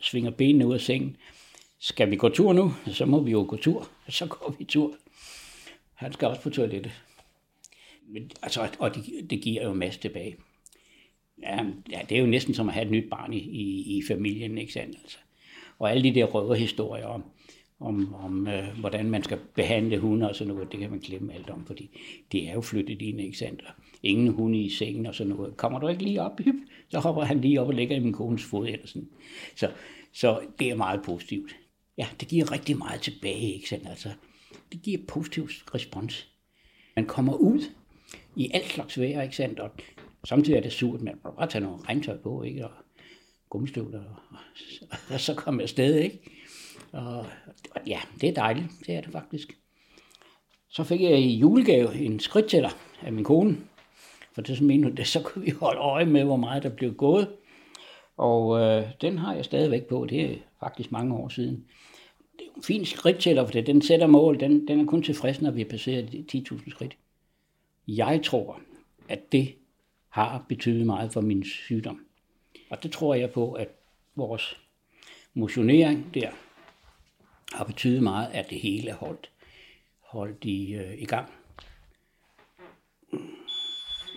svinger 0.02 0.32
benene 0.32 0.68
ud 0.68 0.74
af 0.74 0.82
sengen. 0.82 1.18
Skal 1.80 2.12
vi 2.12 2.16
gå 2.16 2.30
tur 2.30 2.54
nu? 2.54 2.74
Så 2.88 3.06
må 3.06 3.22
vi 3.22 3.32
jo 3.32 3.46
gå 3.50 3.58
tur. 3.58 3.88
Så 4.10 4.26
går 4.26 4.56
vi 4.60 4.66
tur. 4.66 4.96
Han 5.94 6.14
skal 6.14 6.28
også 6.28 6.42
på 6.42 6.50
toilettet. 6.50 6.92
Men, 8.08 8.32
altså, 8.42 8.70
og 8.80 8.96
det, 8.96 9.30
det 9.30 9.42
giver 9.42 9.64
jo 9.64 9.72
en 9.72 9.80
masse 9.80 10.00
tilbage. 10.00 10.36
Ja, 11.42 11.66
ja, 11.92 12.02
det 12.10 12.18
er 12.18 12.22
jo 12.22 12.28
næsten 12.28 12.54
som 12.54 12.68
at 12.68 12.74
have 12.74 12.86
et 12.86 12.92
nyt 12.92 13.10
barn 13.10 13.34
i, 13.34 13.38
i, 13.38 13.98
i 13.98 14.04
familien, 14.08 14.58
ikke 14.58 14.74
sandt? 14.74 14.98
Altså. 15.04 15.18
Og 15.80 15.92
alle 15.92 16.04
de 16.04 16.16
der 16.16 16.26
røverhistorier 16.26 17.06
om, 17.06 17.24
om, 17.80 18.14
om 18.14 18.48
øh, 18.48 18.80
hvordan 18.80 19.10
man 19.10 19.24
skal 19.24 19.40
behandle 19.56 19.98
hunde 19.98 20.30
og 20.30 20.36
sådan 20.36 20.54
noget, 20.54 20.72
det 20.72 20.80
kan 20.80 20.90
man 20.90 21.00
glemme 21.00 21.34
alt 21.34 21.50
om, 21.50 21.66
fordi 21.66 21.90
det 22.32 22.50
er 22.50 22.54
jo 22.54 22.62
flyttet 22.62 23.02
ind, 23.02 23.22
ikke 23.22 23.38
sandt? 23.38 23.64
Ingen 24.04 24.28
hunde 24.28 24.60
i 24.60 24.70
sengen 24.70 25.06
og 25.06 25.16
sådan 25.16 25.34
noget. 25.34 25.58
Kommer 25.58 25.80
du 25.80 25.88
ikke 25.88 26.04
lige 26.04 26.22
op, 26.22 26.40
hyp, 26.40 26.56
så 26.90 27.00
hopper 27.00 27.24
han 27.24 27.42
lige 27.42 27.62
op 27.62 27.68
og 27.68 27.74
lægger 27.74 27.96
i 27.96 28.00
min 28.00 28.14
kones 28.14 28.44
fod 28.44 28.68
eller 28.68 28.88
sådan. 28.88 29.10
Så, 29.56 29.72
så 30.14 30.40
det 30.60 30.70
er 30.70 30.76
meget 30.76 31.02
positivt. 31.04 31.56
Ja, 31.98 32.08
det 32.20 32.28
giver 32.28 32.52
rigtig 32.52 32.78
meget 32.78 33.02
tilbage, 33.02 33.54
ikke 33.54 33.70
sandt? 33.70 33.88
Altså, 33.90 34.10
det 34.72 34.82
giver 34.82 35.00
positiv 35.08 35.50
respons. 35.74 36.28
Man 36.96 37.06
kommer 37.06 37.34
ud 37.34 37.62
i 38.36 38.52
alt 38.54 38.66
slags 38.66 39.00
vejr, 39.00 39.22
ikke 39.22 39.36
sandt? 39.36 39.60
Og 39.60 39.72
samtidig 40.24 40.58
er 40.58 40.62
det 40.62 40.74
surt, 40.74 41.02
man 41.02 41.20
må 41.24 41.32
bare 41.32 41.50
tage 41.50 41.64
noget 41.64 41.90
regntøj 41.90 42.18
på, 42.18 42.44
ikke? 42.44 42.66
Og 42.66 42.72
gummistøvler, 43.50 44.00
og, 44.00 44.38
og 45.10 45.20
så 45.20 45.34
kommer 45.34 45.62
jeg 45.62 45.64
afsted, 45.64 45.96
ikke? 46.00 46.35
Og, 46.96 47.26
og 47.72 47.82
ja, 47.88 48.00
det 48.22 48.30
er 48.30 48.34
dejligt, 48.34 48.68
det 48.88 48.96
er 48.96 49.02
det 49.02 49.12
faktisk. 49.12 49.58
Så 50.70 50.84
fik 50.84 51.02
jeg 51.02 51.20
i 51.20 51.36
julegave 51.36 51.96
en 51.96 52.20
skridttæller 52.20 52.70
af 53.02 53.14
min 53.14 53.24
kone, 53.24 53.58
for 54.34 54.42
det 54.42 54.58
så 54.58 54.92
det, 54.98 55.08
så 55.08 55.22
kunne 55.22 55.46
vi 55.46 55.52
holde 55.52 55.80
øje 55.80 56.06
med, 56.06 56.24
hvor 56.24 56.36
meget 56.36 56.64
der 56.64 56.70
blev 56.70 56.94
gået. 56.94 57.28
Og 58.18 58.60
øh, 58.60 58.88
den 59.02 59.18
har 59.18 59.34
jeg 59.34 59.46
stadigvæk 59.46 59.86
på, 59.86 60.08
det 60.10 60.22
er 60.22 60.36
faktisk 60.60 60.92
mange 60.92 61.16
år 61.16 61.30
siden. 61.30 61.66
Det 62.40 62.48
er 62.48 62.58
en 62.58 62.64
fin 62.64 62.86
skridttæller, 62.86 63.46
for 63.46 63.52
det. 63.52 63.68
den 63.68 63.82
sætter 63.82 64.08
mål, 64.08 64.40
den, 64.40 64.68
den 64.68 64.80
er 64.80 64.86
kun 64.86 65.04
tilfreds, 65.04 65.42
når 65.42 65.52
vi 65.52 65.62
har 65.62 65.70
passeret 65.70 66.26
10.000 66.36 66.70
skridt. 66.70 66.98
Jeg 67.88 68.22
tror, 68.24 68.60
at 69.10 69.32
det 69.32 69.56
har 70.10 70.46
betydet 70.50 70.86
meget 70.86 71.14
for 71.14 71.22
min 71.22 71.44
sygdom. 71.44 72.06
Og 72.70 72.84
det 72.84 72.92
tror 72.92 73.16
jeg 73.16 73.32
på, 73.32 73.52
at 73.52 73.68
vores 74.16 74.58
motionering 75.34 76.14
der, 76.14 76.30
har 77.54 77.64
betydet 77.66 78.04
meget, 78.04 78.28
at 78.34 78.50
det 78.50 78.60
hele 78.60 78.90
er 78.90 78.96
holdt, 78.96 79.32
holdt 80.00 80.44
i, 80.46 80.74
øh, 80.74 81.02
i 81.02 81.06
gang. 81.06 81.32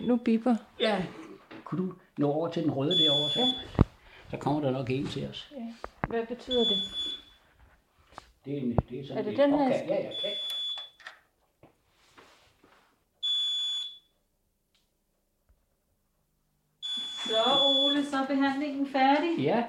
Nu 0.07 0.17
biber. 0.17 0.57
Ja. 0.81 1.05
Kunne 1.65 1.87
du 1.87 1.95
nå 2.17 2.33
over 2.33 2.49
til 2.51 2.63
den 2.63 2.71
røde 2.71 2.99
derovre? 2.99 3.31
Så, 3.31 3.41
ja. 3.41 3.83
så 4.31 4.37
kommer 4.37 4.61
der 4.61 4.71
nok 4.71 4.91
en 4.91 5.07
til 5.07 5.29
os. 5.29 5.53
Ja. 5.53 5.75
Hvad 6.09 6.27
betyder 6.27 6.65
det? 6.65 6.79
Det 8.45 8.53
er, 8.59 8.61
en, 8.63 8.79
det 8.91 9.01
er, 9.01 9.07
sådan 9.07 9.19
Er 9.19 9.23
det 9.23 9.33
et 9.33 9.39
den 9.39 9.51
her? 9.51 9.65
opkald. 9.65 9.89
Ja, 9.89 9.95
ja, 9.95 10.09
okay. 10.19 10.35
Så 17.29 17.43
Ole, 17.67 18.07
så 18.11 18.17
er 18.17 18.27
behandlingen 18.27 18.87
færdig. 18.87 19.39
Ja, 19.39 19.65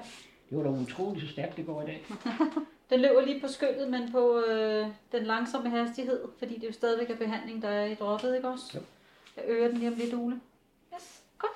det 0.50 0.58
var 0.58 0.64
da 0.64 0.70
utroligt 0.70 1.26
så 1.26 1.32
stærkt 1.32 1.56
det 1.56 1.66
går 1.66 1.82
i 1.82 1.86
dag. 1.86 2.04
Den 2.90 3.00
løber 3.00 3.26
lige 3.26 3.40
på 3.40 3.48
skyllet, 3.48 3.90
men 3.90 4.12
på 4.12 4.44
øh, 4.48 4.86
den 5.12 5.24
langsomme 5.24 5.70
hastighed, 5.70 6.20
fordi 6.38 6.54
det 6.54 6.62
er 6.62 6.66
jo 6.66 6.72
stadigvæk 6.72 7.10
er 7.10 7.16
behandling, 7.16 7.62
der 7.62 7.68
er 7.68 7.86
i 7.86 7.94
droppet, 7.94 8.36
ikke 8.36 8.48
også? 8.48 8.64
Jo. 8.74 8.80
Jeg 9.36 9.44
øger 9.48 9.68
den 9.68 9.76
lige 9.76 9.90
om 9.90 9.96
lidt, 9.98 10.14
Ole. 10.14 10.40
Yes, 10.94 11.22
godt. 11.38 11.52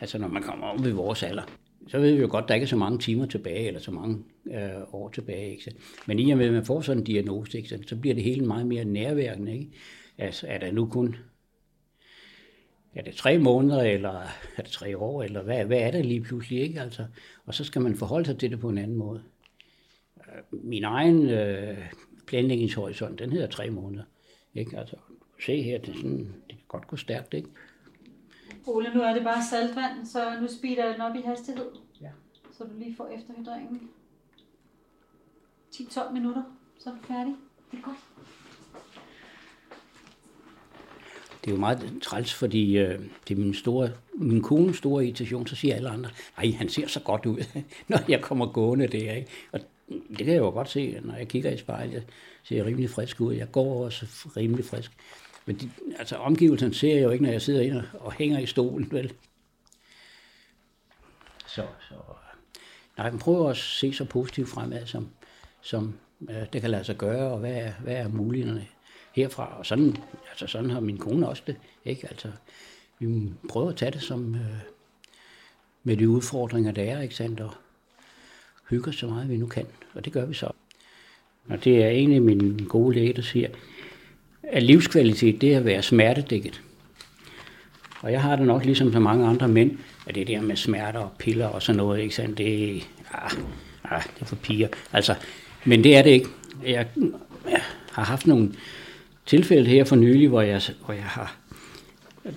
Altså 0.00 0.18
når 0.18 0.28
man 0.28 0.42
kommer 0.42 0.66
op 0.66 0.84
ved 0.84 0.92
vores 0.92 1.22
alder, 1.22 1.42
så 1.88 1.98
ved 1.98 2.12
vi 2.12 2.20
jo 2.20 2.28
godt, 2.30 2.42
at 2.42 2.48
der 2.48 2.54
ikke 2.54 2.64
er 2.64 2.68
så 2.68 2.76
mange 2.76 2.98
timer 2.98 3.26
tilbage, 3.26 3.66
eller 3.66 3.80
så 3.80 3.90
mange 3.90 4.24
øh, 4.46 4.94
år 4.94 5.08
tilbage. 5.08 5.50
Ikke? 5.50 5.74
Men 6.06 6.18
i 6.18 6.30
og 6.30 6.38
med, 6.38 6.46
at 6.46 6.52
man 6.52 6.64
får 6.64 6.80
sådan 6.80 6.98
en 6.98 7.04
diagnose, 7.04 7.58
ikke? 7.58 7.80
så 7.86 7.96
bliver 7.96 8.14
det 8.14 8.24
hele 8.24 8.46
meget 8.46 8.66
mere 8.66 8.84
nærværende. 8.84 9.52
Ikke? 9.52 9.70
Altså 10.18 10.46
er 10.46 10.58
der 10.58 10.72
nu 10.72 10.86
kun 10.86 11.16
er 12.94 13.02
det 13.02 13.14
tre 13.14 13.38
måneder, 13.38 13.82
eller 13.82 14.20
er 14.56 14.62
det 14.62 14.72
tre 14.72 14.98
år, 14.98 15.22
eller 15.22 15.42
hvad, 15.42 15.64
hvad 15.64 15.78
er 15.78 15.90
det 15.90 16.06
lige 16.06 16.20
pludselig? 16.20 16.60
Ikke? 16.60 16.80
Altså, 16.80 17.06
og 17.46 17.54
så 17.54 17.64
skal 17.64 17.82
man 17.82 17.96
forholde 17.96 18.26
sig 18.26 18.38
til 18.38 18.50
det 18.50 18.60
på 18.60 18.68
en 18.68 18.78
anden 18.78 18.96
måde. 18.96 19.22
Min 20.50 20.84
egen 20.84 21.28
øh, 21.28 21.78
planlægningshorisont, 22.26 23.18
den 23.18 23.32
hedder 23.32 23.46
tre 23.46 23.70
måneder. 23.70 24.04
Ikke? 24.54 24.78
Altså, 24.78 24.96
se 25.44 25.62
her, 25.62 25.78
det, 25.78 25.88
er 25.88 25.96
sådan, 25.96 26.18
det 26.18 26.56
kan 26.58 26.66
godt 26.68 26.86
gå 26.86 26.96
stærkt, 26.96 27.34
ikke? 27.34 27.48
Ole, 28.66 28.94
nu 28.94 29.00
er 29.02 29.14
det 29.14 29.24
bare 29.24 29.42
saltvand, 29.50 30.06
så 30.06 30.40
nu 30.40 30.48
speeder 30.48 30.92
den 30.92 31.00
op 31.00 31.16
i 31.16 31.20
hastighed. 31.20 31.70
Ja. 32.00 32.10
Så 32.52 32.64
du 32.64 32.70
lige 32.78 32.96
får 32.96 33.06
efterhydringen. 33.06 33.90
10-12 35.74 36.12
minutter, 36.12 36.42
så 36.78 36.90
er 36.90 36.94
du 36.94 37.02
færdig. 37.02 37.34
Det 37.70 37.78
er 37.78 37.82
godt. 37.82 37.98
Det 41.44 41.50
er 41.50 41.54
jo 41.54 41.60
meget 41.60 41.92
træls, 42.02 42.34
fordi 42.34 42.78
øh, 42.78 43.00
det 43.28 43.34
er 43.34 43.40
min, 43.40 43.54
store, 43.54 43.90
min 44.14 44.42
kones 44.42 44.76
store 44.76 45.04
irritation, 45.04 45.46
så 45.46 45.56
siger 45.56 45.76
alle 45.76 45.88
andre, 45.88 46.10
nej, 46.36 46.50
han 46.50 46.68
ser 46.68 46.86
så 46.86 47.00
godt 47.00 47.26
ud, 47.26 47.44
når 47.88 47.98
jeg 48.08 48.20
kommer 48.20 48.46
gående 48.46 48.86
der. 48.86 49.12
Ikke? 49.12 49.30
Og 49.52 49.60
det 49.88 50.18
kan 50.18 50.28
jeg 50.28 50.38
jo 50.38 50.50
godt 50.50 50.70
se, 50.70 51.00
når 51.02 51.14
jeg 51.14 51.28
kigger 51.28 51.50
i 51.50 51.56
spejlet. 51.56 51.92
Jeg 51.92 52.02
ser 52.44 52.64
rimelig 52.64 52.90
frisk 52.90 53.20
ud. 53.20 53.34
Jeg 53.34 53.52
går 53.52 53.84
også 53.84 54.06
rimelig 54.36 54.64
frisk. 54.64 54.92
Men 55.46 55.56
de, 55.56 55.70
altså, 55.98 56.16
omgivelserne 56.16 56.74
ser 56.74 56.94
jeg 56.94 57.02
jo 57.02 57.10
ikke, 57.10 57.24
når 57.24 57.30
jeg 57.30 57.42
sidder 57.42 57.60
inde 57.60 57.88
og 58.00 58.12
hænger 58.12 58.38
i 58.38 58.46
stolen, 58.46 58.88
vel? 58.92 59.12
Så, 61.46 61.66
så 61.88 61.94
øh, 61.94 62.70
nej, 62.96 63.10
men 63.10 63.18
prøver 63.18 63.50
at 63.50 63.56
se 63.56 63.92
så 63.92 64.04
positivt 64.04 64.48
fremad, 64.48 64.86
som, 64.86 65.08
som 65.60 65.94
øh, 66.30 66.46
det 66.52 66.60
kan 66.60 66.70
lade 66.70 66.84
sig 66.84 66.96
gøre, 66.96 67.32
og 67.32 67.38
hvad 67.38 67.52
er, 67.52 67.72
hvad 67.72 67.94
er 67.94 68.08
mulighederne 68.08 68.66
herfra. 69.20 69.58
Og 69.58 69.66
sådan, 69.66 69.96
altså 70.30 70.46
sådan 70.46 70.70
har 70.70 70.80
min 70.80 70.98
kone 70.98 71.28
også 71.28 71.42
det. 71.46 71.56
Ikke? 71.84 72.06
Altså, 72.10 72.28
vi 72.98 73.32
prøver 73.48 73.68
at 73.68 73.76
tage 73.76 73.90
det 73.90 74.02
som 74.02 74.34
øh, 74.34 74.40
med 75.84 75.96
de 75.96 76.08
udfordringer, 76.08 76.72
der 76.72 76.82
er, 76.82 77.00
ikke 77.00 77.14
sandt? 77.14 77.40
Og 77.40 77.50
hygger 78.70 78.92
så 78.92 79.06
meget, 79.06 79.28
vi 79.28 79.36
nu 79.36 79.46
kan. 79.46 79.66
Og 79.94 80.04
det 80.04 80.12
gør 80.12 80.24
vi 80.24 80.34
så. 80.34 80.50
Og 81.48 81.64
det 81.64 81.84
er 81.84 81.88
egentlig 81.88 82.22
min 82.22 82.66
gode 82.68 82.94
læge, 82.94 83.12
der 83.12 83.22
siger, 83.22 83.48
at 84.42 84.62
livskvalitet, 84.62 85.40
det 85.40 85.54
er 85.54 85.58
at 85.58 85.64
være 85.64 85.82
smertedækket. 85.82 86.62
Og 88.00 88.12
jeg 88.12 88.22
har 88.22 88.36
det 88.36 88.46
nok 88.46 88.64
ligesom 88.64 88.92
så 88.92 88.98
mange 89.00 89.26
andre 89.26 89.48
mænd, 89.48 89.78
at 90.06 90.14
det 90.14 90.26
der 90.26 90.40
med 90.40 90.56
smerter 90.56 91.00
og 91.00 91.12
piller 91.18 91.46
og 91.46 91.62
sådan 91.62 91.76
noget, 91.76 92.00
ikke 92.00 92.14
sandt, 92.14 92.38
det, 92.38 92.82
ah, 93.12 93.30
ah, 93.84 94.02
det 94.02 94.20
er 94.20 94.24
for 94.24 94.36
piger. 94.36 94.68
Altså, 94.92 95.14
men 95.64 95.84
det 95.84 95.96
er 95.96 96.02
det 96.02 96.10
ikke. 96.10 96.28
Jeg, 96.66 96.86
jeg 97.50 97.62
har 97.92 98.04
haft 98.04 98.26
nogle 98.26 98.52
tilfælde 99.30 99.70
her 99.70 99.84
for 99.84 99.96
nylig, 99.96 100.28
hvor 100.28 100.40
jeg, 100.40 100.62
hvor 100.84 100.94
jeg 100.94 101.04
har 101.04 101.36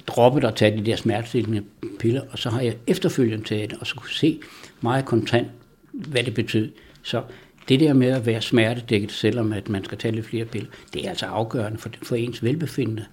droppet 0.08 0.44
at 0.44 0.56
tage 0.56 0.78
de 0.78 0.86
der 0.86 0.96
smertestillende 0.96 1.64
piller, 2.00 2.22
og 2.32 2.40
så 2.40 2.50
har 2.50 2.62
jeg 2.62 2.76
efterfølgende 2.88 3.46
taget 3.46 3.70
det, 3.70 3.80
og 3.80 3.88
så 3.88 3.96
kunne 3.96 4.10
se 4.10 4.40
meget 4.82 5.06
kontant, 5.06 5.48
hvad 5.92 6.24
det 6.24 6.34
betød. 6.34 6.72
Så 7.04 7.24
det 7.70 7.80
der 7.80 7.94
med 7.94 8.08
at 8.08 8.26
være 8.26 8.42
smertedækket, 8.42 9.12
selvom 9.12 9.54
at 9.54 9.70
man 9.70 9.84
skal 9.84 9.98
tage 9.98 10.12
lidt 10.12 10.26
flere 10.26 10.46
piller, 10.46 10.70
det 10.94 11.06
er 11.06 11.10
altså 11.10 11.26
afgørende 11.26 11.78
for, 11.78 11.90
for 12.04 12.16
ens 12.16 12.44
velbefindende. 12.44 13.06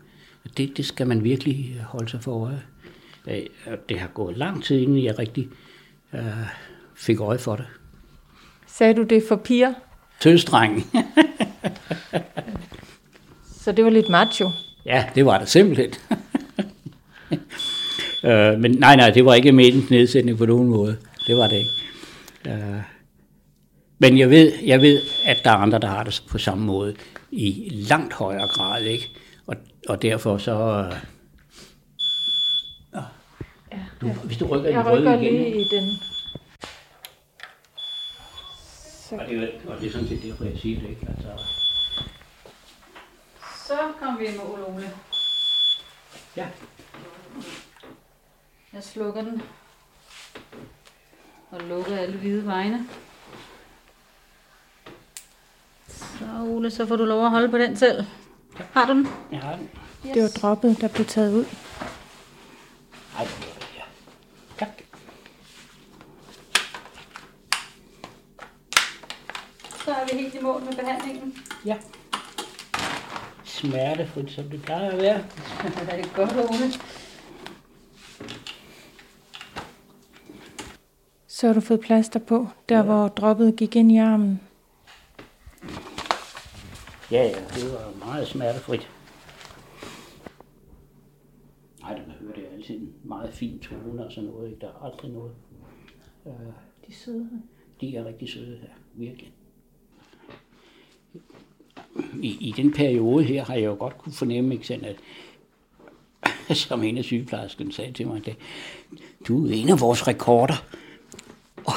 Det, 0.56 0.76
det 0.76 0.86
skal 0.86 1.06
man 1.06 1.24
virkelig 1.24 1.84
holde 1.88 2.10
sig 2.10 2.22
for 2.22 2.46
øje. 2.46 2.62
Øh, 3.28 3.76
Det 3.88 3.98
har 3.98 4.08
gået 4.08 4.36
lang 4.36 4.64
tid, 4.64 4.78
inden 4.78 5.04
jeg 5.04 5.18
rigtig 5.18 5.48
øh, 6.14 6.22
fik 6.94 7.20
øje 7.20 7.38
for 7.38 7.56
det. 7.56 7.66
Sagde 8.66 8.94
du 8.94 9.02
det 9.02 9.22
for 9.28 9.36
piger? 9.36 9.72
Tøsdreng. 10.20 10.84
Så 13.70 13.74
det 13.76 13.84
var 13.84 13.90
lidt 13.90 14.08
macho. 14.08 14.50
Ja, 14.86 15.04
det 15.14 15.26
var 15.26 15.38
det 15.38 15.48
simpelthen. 15.48 15.90
øh, 18.30 18.58
men 18.60 18.70
nej, 18.70 18.96
nej, 18.96 19.10
det 19.10 19.24
var 19.24 19.34
ikke 19.34 19.52
med 19.52 19.88
nedsætning 19.90 20.38
på 20.38 20.46
nogen 20.46 20.68
måde. 20.68 20.96
Det 21.26 21.36
var 21.36 21.48
det 21.48 21.56
ikke. 21.56 21.70
Øh, 22.46 22.80
men 23.98 24.18
jeg 24.18 24.30
ved, 24.30 24.52
jeg 24.64 24.80
ved, 24.82 25.00
at 25.24 25.40
der 25.44 25.50
er 25.50 25.54
andre, 25.54 25.78
der 25.78 25.88
har 25.88 26.04
det 26.04 26.22
på 26.30 26.38
samme 26.38 26.64
måde 26.64 26.94
i 27.30 27.68
langt 27.88 28.14
højere 28.14 28.48
grad, 28.48 28.82
ikke? 28.82 29.08
Og, 29.46 29.56
og 29.88 30.02
derfor 30.02 30.38
så... 30.38 30.86
Øh, 30.86 30.92
Ja, 33.72 33.78
du, 34.00 34.08
hvis 34.08 34.38
du 34.38 34.46
rykker 34.46 34.70
Jeg 34.70 34.84
den 34.84 34.92
rykker 34.92 35.20
igen, 35.20 35.32
lige 35.34 35.60
i 35.60 35.64
den. 35.70 35.90
Så, 39.08 39.14
og, 39.16 39.20
det, 39.28 39.38
er- 39.42 39.70
og 39.72 39.80
det 39.80 39.88
er 39.88 39.92
sådan 39.92 40.08
set 40.08 40.22
derfor, 40.22 40.44
jeg 40.44 40.58
siger 40.62 40.80
det, 40.80 40.88
ikke? 40.88 41.06
Altså, 41.08 41.28
Så 43.70 43.92
kom 43.98 44.18
vi 44.18 44.26
i 44.28 44.36
mål, 44.36 44.64
Ole. 44.68 44.90
ja. 46.36 46.46
Jeg 48.72 48.84
slukker 48.84 49.22
den. 49.22 49.42
Og 51.50 51.60
lukker 51.60 51.96
alle 51.96 52.16
hvide 52.16 52.46
vegne. 52.46 52.88
Så 55.88 56.24
Ole, 56.40 56.70
så 56.70 56.86
får 56.86 56.96
du 56.96 57.04
lov 57.04 57.24
at 57.24 57.30
holde 57.30 57.48
på 57.48 57.58
den 57.58 57.76
selv. 57.76 58.04
Har 58.72 58.86
du 58.86 58.92
den? 58.92 59.08
Jeg 59.32 59.40
har 59.40 59.56
den. 59.56 59.70
det 60.02 60.22
var 60.22 60.28
droppet, 60.28 60.80
der 60.80 60.88
blev 60.88 61.06
taget 61.06 61.32
ud. 61.34 61.44
Ej, 63.16 63.24
det 63.24 63.46
var 63.46 63.54
det 63.54 63.68
her. 63.74 63.84
Tak. 64.58 64.82
Så 69.84 69.94
er 69.94 70.04
vi 70.12 70.22
helt 70.22 70.34
i 70.34 70.40
mål 70.40 70.62
med 70.62 70.72
behandlingen. 70.72 71.38
Ja. 71.64 71.76
Smertefrit, 73.60 74.30
som 74.30 74.44
det 74.44 74.62
plejer 74.62 74.90
at 74.90 74.98
være. 74.98 75.18
det 75.86 76.06
er 76.06 76.14
godt, 76.14 76.32
Ole. 76.32 76.72
Så 81.26 81.46
har 81.46 81.54
du 81.54 81.60
fået 81.60 81.80
plaster 81.80 82.20
på, 82.20 82.48
der 82.68 82.76
ja. 82.76 82.82
hvor 82.82 83.08
droppet 83.08 83.56
gik 83.56 83.76
ind 83.76 83.92
i 83.92 83.96
armen. 83.96 84.40
Ja, 87.10 87.22
ja, 87.22 87.38
det 87.54 87.72
var 87.72 88.06
meget 88.06 88.26
smertefrit. 88.28 88.90
Nej, 91.80 91.94
det 91.94 92.04
behøver 92.06 92.34
det 92.34 92.44
er 92.46 92.54
altid 92.56 92.74
en 92.76 92.94
meget 93.04 93.34
fin 93.34 93.58
tone 93.58 94.06
og 94.06 94.12
sådan 94.12 94.30
noget. 94.30 94.48
Ikke? 94.50 94.60
Der 94.60 94.68
er 94.68 94.84
aldrig 94.84 95.10
noget. 95.10 95.32
Øh, 96.26 96.32
De 96.32 96.88
er 96.88 96.92
søde. 96.92 97.30
de 97.80 97.96
er 97.96 98.04
rigtig 98.04 98.28
søde 98.28 98.58
her, 98.60 98.68
virkelig. 98.94 99.32
I, 102.22 102.36
I 102.40 102.54
den 102.56 102.72
periode 102.72 103.24
her 103.24 103.44
har 103.44 103.54
jeg 103.54 103.64
jo 103.64 103.76
godt 103.78 103.98
kunne 103.98 104.12
fornemme, 104.12 104.54
ikke 104.54 104.66
sådan, 104.66 104.84
at 104.84 104.96
som 106.56 106.82
en 106.82 106.98
af 106.98 107.04
sygeplejerskerne 107.04 107.72
sagde 107.72 107.92
til 107.92 108.06
mig, 108.06 108.22
at 108.26 108.36
du 109.28 109.46
er 109.46 109.52
en 109.52 109.68
af 109.68 109.80
vores 109.80 110.08
rekorder. 110.08 110.64
Og 111.64 111.74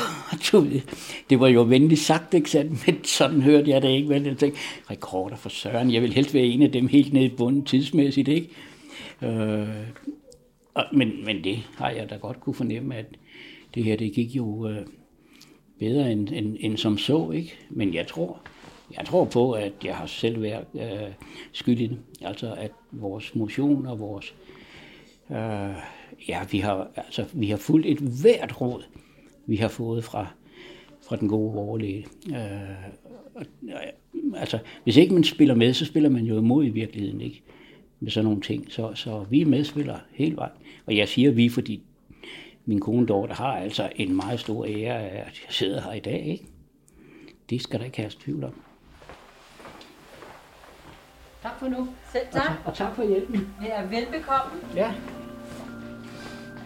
det 1.29 1.39
var 1.39 1.47
jo 1.47 1.61
venligt 1.61 2.01
sagt, 2.01 2.33
ikke 2.33 2.49
sandt? 2.49 2.79
Men 2.87 3.03
sådan 3.03 3.41
hørte 3.41 3.69
jeg 3.69 3.81
det 3.81 3.89
ikke, 3.89 4.09
vel? 4.09 4.23
Jeg 4.23 4.37
tænkte, 4.37 4.59
rekorder 4.89 5.35
for 5.35 5.49
søren, 5.49 5.93
jeg 5.93 6.01
vil 6.01 6.13
helst 6.13 6.33
være 6.33 6.43
en 6.43 6.61
af 6.61 6.71
dem 6.71 6.87
helt 6.87 7.13
nede 7.13 7.25
i 7.25 7.35
bunden 7.37 7.65
tidsmæssigt, 7.65 8.27
ikke? 8.27 8.49
Øh, 9.21 9.67
og, 10.73 10.85
men, 10.93 11.25
men 11.25 11.43
det 11.43 11.59
har 11.75 11.89
jeg 11.89 12.09
da 12.09 12.15
godt 12.15 12.39
kunne 12.39 12.55
fornemme, 12.55 12.95
at 12.95 13.05
det 13.75 13.83
her, 13.83 13.97
det 13.97 14.13
gik 14.13 14.35
jo 14.35 14.67
øh, 14.67 14.85
bedre 15.79 16.11
end, 16.11 16.29
end, 16.33 16.57
end 16.59 16.77
som 16.77 16.97
så, 16.97 17.31
ikke? 17.31 17.53
Men 17.69 17.93
jeg 17.93 18.07
tror, 18.07 18.41
jeg 18.97 19.05
tror 19.05 19.25
på, 19.25 19.51
at 19.51 19.73
jeg 19.83 19.95
har 19.95 20.05
selv 20.05 20.41
været 20.41 20.65
øh, 20.75 21.13
skyld 21.51 21.79
i 21.79 21.87
det. 21.87 21.99
Altså, 22.21 22.53
at 22.53 22.71
vores 22.91 23.35
motion 23.35 23.85
og 23.85 23.99
vores... 23.99 24.35
Øh, 25.31 25.75
ja, 26.27 26.39
vi 26.51 26.59
har, 26.59 26.87
altså, 26.95 27.25
vi 27.33 27.49
har 27.49 27.57
fulgt 27.57 27.87
et 27.87 27.97
hvert 27.97 28.61
råd, 28.61 28.83
vi 29.45 29.55
har 29.55 29.67
fået 29.67 30.03
fra, 30.03 30.27
fra 31.07 31.15
den 31.15 31.27
gode 31.27 31.57
overlæge. 31.57 32.05
Øh, 32.29 32.89
altså, 34.35 34.59
hvis 34.83 34.97
ikke 34.97 35.13
man 35.13 35.23
spiller 35.23 35.55
med, 35.55 35.73
så 35.73 35.85
spiller 35.85 36.09
man 36.09 36.23
jo 36.23 36.37
imod 36.37 36.65
i 36.65 36.69
virkeligheden, 36.69 37.21
ikke? 37.21 37.41
Med 37.99 38.11
sådan 38.11 38.25
nogle 38.25 38.41
ting. 38.41 38.71
Så, 38.71 38.91
så 38.95 39.25
vi 39.29 39.41
er 39.41 39.45
medspillere 39.45 39.99
hele 40.11 40.35
vejen. 40.35 40.53
Og 40.85 40.97
jeg 40.97 41.07
siger 41.07 41.31
vi, 41.31 41.49
fordi 41.49 41.81
min 42.65 42.79
kone 42.79 43.05
Dorte 43.07 43.33
har 43.33 43.57
altså 43.57 43.89
en 43.95 44.15
meget 44.15 44.39
stor 44.39 44.65
ære 44.65 44.99
af, 44.99 45.19
at 45.19 45.41
jeg 45.45 45.49
sidder 45.49 45.81
her 45.81 45.93
i 45.93 45.99
dag, 45.99 46.25
ikke? 46.25 46.45
Det 47.49 47.61
skal 47.61 47.79
der 47.79 47.85
ikke 47.85 47.97
have 47.97 48.11
tvivl 48.19 48.43
om. 48.43 48.53
Tak 51.43 51.59
for 51.59 51.67
nu. 51.67 51.87
Selv 52.11 52.23
tak. 52.31 52.49
Og, 52.49 52.55
og 52.65 52.73
tak 52.73 52.95
for 52.95 53.03
hjælpen. 53.03 53.53
Ja, 53.61 53.81
velbekomme. 53.81 54.51
Ja. 54.75 54.91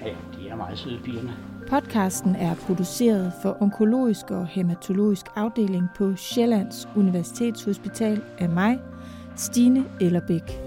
Ja, 0.05 0.09
de 0.37 0.49
er 0.49 0.55
meget 0.55 0.79
søde 0.79 0.99
pigerne. 1.03 1.33
Podcasten 1.69 2.35
er 2.35 2.55
produceret 2.55 3.33
for 3.41 3.57
Onkologisk 3.61 4.31
og 4.31 4.47
Hematologisk 4.47 5.25
Afdeling 5.35 5.87
på 5.97 6.15
Sjællands 6.15 6.87
Universitetshospital 6.95 8.21
af 8.37 8.49
mig, 8.49 8.79
Stine 9.35 9.85
Ellerbæk. 10.01 10.61